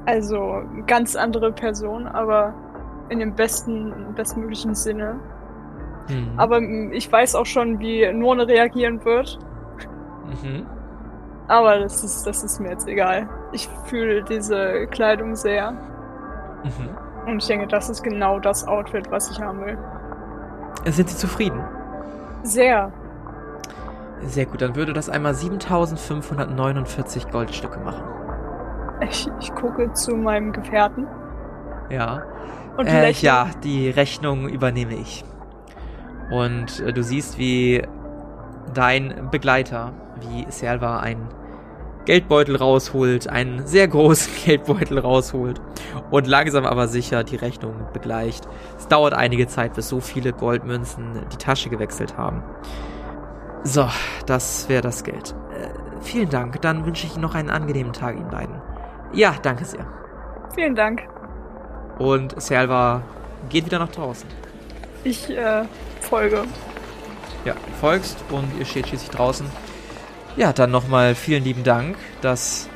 [0.06, 2.54] also ganz andere Person, aber
[3.10, 5.20] in dem besten, bestmöglichen Sinne.
[6.10, 6.34] Mhm.
[6.38, 9.40] Aber mm, ich weiß auch schon, wie Nurne reagieren wird.
[10.44, 10.66] Mhm.
[11.48, 13.28] Aber das ist, das ist mir jetzt egal.
[13.52, 15.72] Ich fühle diese Kleidung sehr.
[15.72, 16.90] Mhm.
[17.26, 19.78] Und ich denke, das ist genau das Outfit, was ich haben will.
[20.86, 21.64] Sind Sie zufrieden?
[22.44, 22.92] Sehr.
[24.22, 28.04] Sehr gut, dann würde das einmal 7549 Goldstücke machen.
[29.02, 31.08] Ich, ich gucke zu meinem Gefährten
[31.90, 32.24] Ja.
[32.78, 35.24] und Äh, ja, die Rechnung übernehme ich.
[36.32, 37.82] Und äh, du siehst, wie
[38.74, 41.30] dein Begleiter, wie Selva, einen
[42.06, 45.62] Geldbeutel rausholt, einen sehr großen Geldbeutel rausholt
[46.12, 48.48] und langsam aber sicher die Rechnung begleicht.
[48.78, 52.44] Es dauert einige Zeit, bis so viele Goldmünzen die Tasche gewechselt haben.
[53.64, 53.90] So,
[54.26, 55.36] das wäre das Geld.
[55.54, 55.70] Äh,
[56.02, 58.62] vielen Dank, dann wünsche ich Ihnen noch einen angenehmen Tag Ihnen beiden.
[59.14, 59.86] Ja, danke sehr.
[60.56, 61.08] Vielen Dank.
[61.98, 63.02] Und Selva
[63.50, 64.28] geht wieder nach draußen.
[65.04, 65.64] Ich äh,
[66.02, 66.44] folge.
[67.46, 69.46] Ja, du folgst und ihr steht schließlich draußen.
[70.36, 72.70] Ja, dann nochmal vielen lieben Dank, dass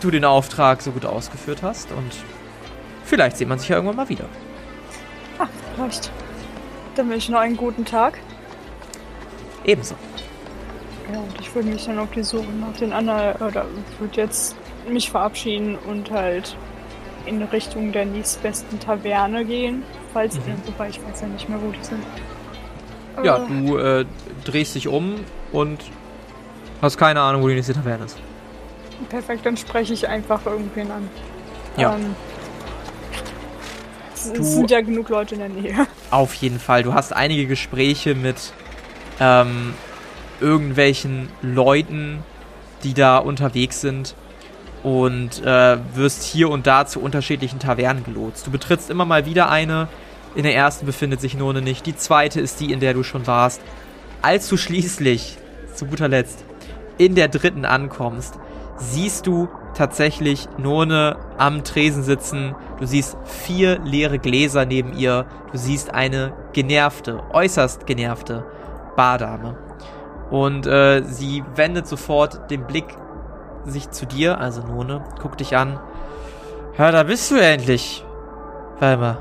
[0.00, 2.12] du den Auftrag so gut ausgeführt hast und
[3.04, 4.26] vielleicht sieht man sich ja irgendwann mal wieder.
[5.38, 6.10] Ah, vielleicht.
[6.94, 8.18] Dann wünsche ich noch einen guten Tag.
[9.66, 9.94] Ebenso.
[11.12, 13.66] Ja, und ich würde mich dann auf die Suche nach den anderen, oder
[13.98, 14.56] würde jetzt
[14.88, 16.56] mich verabschieden und halt
[17.26, 19.82] in Richtung der nächstbesten Taverne gehen.
[20.12, 20.40] Falls, Mhm.
[20.66, 22.02] wobei ich weiß ja nicht mehr, wo die sind.
[23.24, 24.04] Ja, Äh, du äh,
[24.44, 25.16] drehst dich um
[25.52, 25.80] und
[26.82, 28.16] hast keine Ahnung, wo die nächste Taverne ist.
[29.08, 31.08] Perfekt, dann spreche ich einfach irgendwen an.
[31.76, 31.94] Ja.
[31.96, 32.14] Ähm,
[34.14, 35.86] es, Du- es sind ja genug Leute in der Nähe.
[36.10, 36.82] Auf jeden Fall.
[36.82, 38.52] Du hast einige Gespräche mit
[39.20, 39.74] ähm,
[40.40, 42.22] irgendwelchen Leuten,
[42.82, 44.14] die da unterwegs sind
[44.82, 48.46] und äh, wirst hier und da zu unterschiedlichen Tavernen gelotst.
[48.46, 49.88] Du betrittst immer mal wieder eine.
[50.34, 51.86] In der ersten befindet sich None nicht.
[51.86, 53.60] Die zweite ist die, in der du schon warst.
[54.22, 55.38] Als du schließlich,
[55.74, 56.44] zu guter Letzt,
[56.98, 58.38] in der dritten ankommst,
[58.76, 62.54] siehst du tatsächlich None am Tresen sitzen.
[62.78, 65.26] Du siehst vier leere Gläser neben ihr.
[65.52, 68.44] Du siehst eine genervte, äußerst genervte
[68.96, 69.56] Bardame.
[70.30, 72.96] Und äh, sie wendet sofort den Blick
[73.64, 75.78] sich zu dir, also None, guckt dich an.
[76.78, 78.04] Ja, da bist du endlich.
[78.80, 79.18] Warte mal.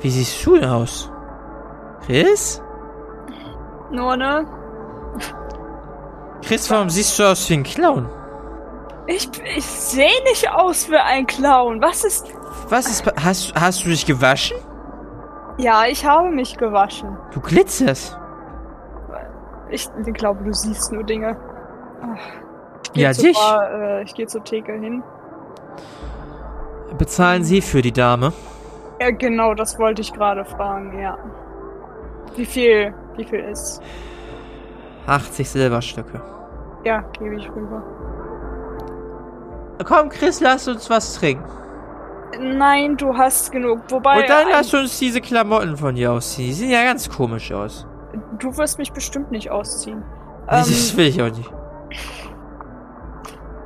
[0.00, 1.10] Wie siehst du denn aus?
[2.06, 2.62] Chris?
[3.90, 4.46] Nur, ne?
[6.42, 8.08] Chris, warum siehst du aus wie ein Clown?
[9.06, 11.82] Ich, ich sehe nicht aus wie ein Clown.
[11.82, 12.26] Was ist.
[12.68, 13.04] Was ist.
[13.22, 14.56] Hast, hast du dich gewaschen?
[15.58, 17.16] Ja, ich habe mich gewaschen.
[17.32, 18.18] Du glitzerst.
[19.72, 21.36] Ich glaube, du siehst nur Dinge.
[22.94, 23.36] Ja, dich.
[23.36, 25.02] Bar, äh, ich gehe zur Theke hin.
[26.98, 28.32] Bezahlen Sie für die Dame?
[29.00, 31.16] Ja, genau, das wollte ich gerade fragen, ja.
[32.36, 33.80] Wie viel, wie viel ist?
[35.06, 36.20] 80 Silberstücke.
[36.84, 37.82] Ja, gebe ich rüber.
[39.84, 41.44] Komm, Chris, lass uns was trinken.
[42.38, 43.80] Nein, du hast genug.
[43.88, 46.48] Wobei, Und dann lass uns diese Klamotten von dir ausziehen.
[46.48, 47.86] Die sehen ja ganz komisch aus.
[48.38, 50.02] Du wirst mich bestimmt nicht ausziehen.
[50.46, 51.52] das Ähm, will ich auch nicht.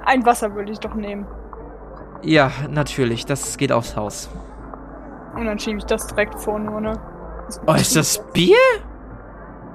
[0.05, 1.27] ein Wasser würde ich doch nehmen.
[2.23, 3.27] Ja, natürlich.
[3.27, 4.29] Das geht aufs Haus.
[5.35, 6.93] Und dann schiebe ich das direkt vor nur, ne?
[7.67, 8.57] Oh, ist das Bier?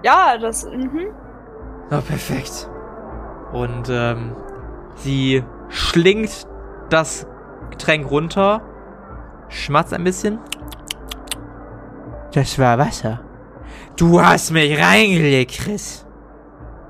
[0.04, 1.08] Ja, das, mhm.
[1.92, 2.68] Oh, perfekt.
[3.54, 4.36] Und ähm,
[4.96, 6.48] sie schlingt
[6.90, 7.28] das
[7.70, 8.62] Getränk runter,
[9.50, 10.40] schmatzt ein bisschen.
[12.34, 13.20] Das war Wasser.
[14.02, 16.04] Du hast mich reingelegt, Chris.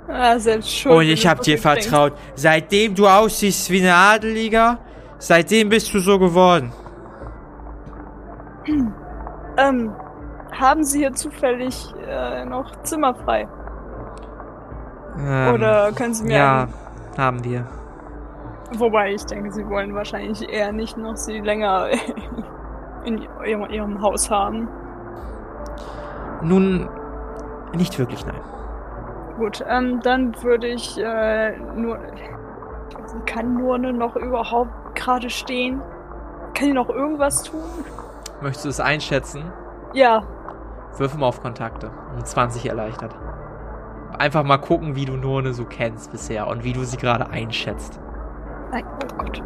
[0.08, 0.96] Ja, selbst schuld.
[0.96, 2.14] Und ich hab dir vertraut.
[2.36, 4.78] Seitdem du aussiehst wie ein Adeliger,
[5.18, 6.72] seitdem bist du so geworden.
[9.58, 9.94] Ähm,
[10.54, 13.46] haben Sie hier zufällig äh, noch Zimmer frei?
[15.20, 17.68] Ähm, Oder können Sie mir Ja, ein- haben wir.
[18.78, 21.90] Wobei ich denke, Sie wollen wahrscheinlich eher nicht noch Sie länger
[23.04, 24.70] in ihrem Haus haben.
[26.42, 26.90] Nun,
[27.74, 28.42] nicht wirklich, nein.
[29.38, 32.00] Gut, ähm, dann würde ich äh, nur.
[33.26, 35.82] Kann Nurne noch überhaupt gerade stehen?
[36.54, 37.62] Kann die noch irgendwas tun?
[38.42, 39.52] Möchtest du es einschätzen?
[39.94, 40.24] Ja,
[40.98, 41.90] Wirf mal auf Kontakte.
[42.14, 43.16] Um 20 erleichtert.
[44.20, 48.00] Einfach mal gucken, wie du Nurne so kennst bisher und wie du sie gerade einschätzt.
[48.72, 49.42] Nein, oh Gott.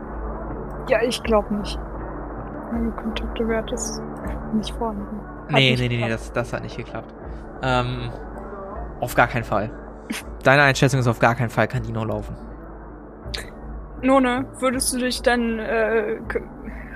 [0.90, 1.80] Ja, ich glaube nicht.
[2.72, 4.02] Meine Kontaktewert ist
[4.54, 5.22] nicht vorhanden.
[5.48, 6.14] Hat Nee, nicht nee, nee, nee, geklappt.
[6.14, 7.14] das, das hat nicht geklappt.
[7.62, 8.12] Ähm,
[9.02, 9.72] auf gar keinen Fall.
[10.44, 12.36] Deine Einschätzung ist auf gar keinen Fall, kann die noch laufen.
[14.02, 16.20] None, würdest du dich dann, äh,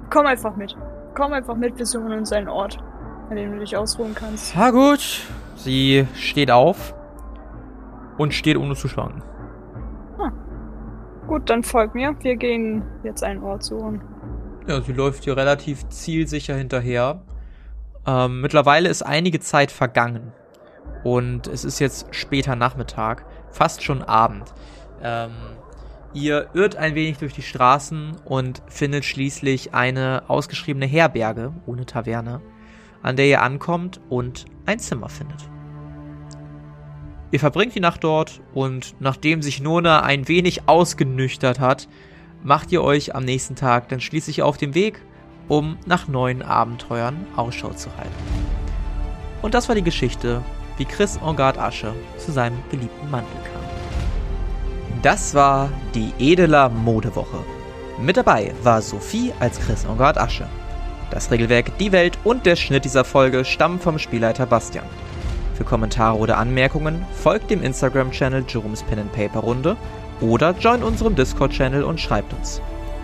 [0.10, 0.76] komm einfach mit.
[1.16, 2.78] Komm einfach mit, wir suchen uns einen Ort.
[3.30, 4.55] an dem du dich ausruhen kannst.
[4.57, 5.22] Na gut.
[5.55, 6.95] Sie steht auf
[8.18, 9.22] und steht ohne zu schwanken.
[11.28, 12.16] Gut, dann folg mir.
[12.22, 14.01] Wir gehen jetzt einen Ort suchen.
[14.68, 17.22] Ja, sie läuft hier relativ zielsicher hinterher.
[18.07, 20.32] Ähm, mittlerweile ist einige Zeit vergangen.
[21.03, 24.53] Und es ist jetzt später Nachmittag, fast schon Abend.
[25.01, 25.31] Ähm,
[26.13, 32.41] ihr irrt ein wenig durch die Straßen und findet schließlich eine ausgeschriebene Herberge ohne Taverne,
[33.01, 35.49] an der ihr ankommt und ein Zimmer findet.
[37.31, 41.87] Ihr verbringt die Nacht dort und nachdem sich Nona ein wenig ausgenüchtert hat,
[42.43, 45.01] macht ihr euch am nächsten Tag dann schließlich auf den Weg,
[45.47, 48.13] um nach neuen Abenteuern Ausschau zu halten.
[49.41, 50.41] Und das war die Geschichte,
[50.80, 53.61] wie Chris Engard Asche zu seinem geliebten Mantel kam.
[55.03, 57.38] Das war die Edeler Modewoche.
[58.01, 60.47] Mit dabei war Sophie als Chris Engard Asche.
[61.11, 64.86] Das Regelwerk, die Welt und der Schnitt dieser Folge stammen vom Spielleiter Bastian.
[65.55, 69.75] Für Kommentare oder Anmerkungen folgt dem Instagram-Channel Jerome's Pen and Paper Runde
[70.21, 72.61] oder join unserem Discord-Channel und schreibt uns.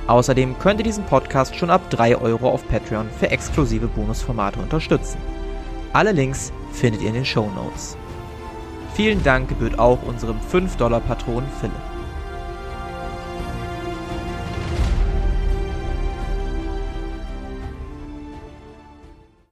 [0.08, 5.18] Außerdem könnt ihr diesen Podcast schon ab 3 Euro auf Patreon für exklusive Bonusformate unterstützen.
[5.96, 7.96] Alle Links findet ihr in den Show Notes.
[8.96, 11.95] Vielen Dank gebührt auch unserem 5-Dollar-Patron Philipp.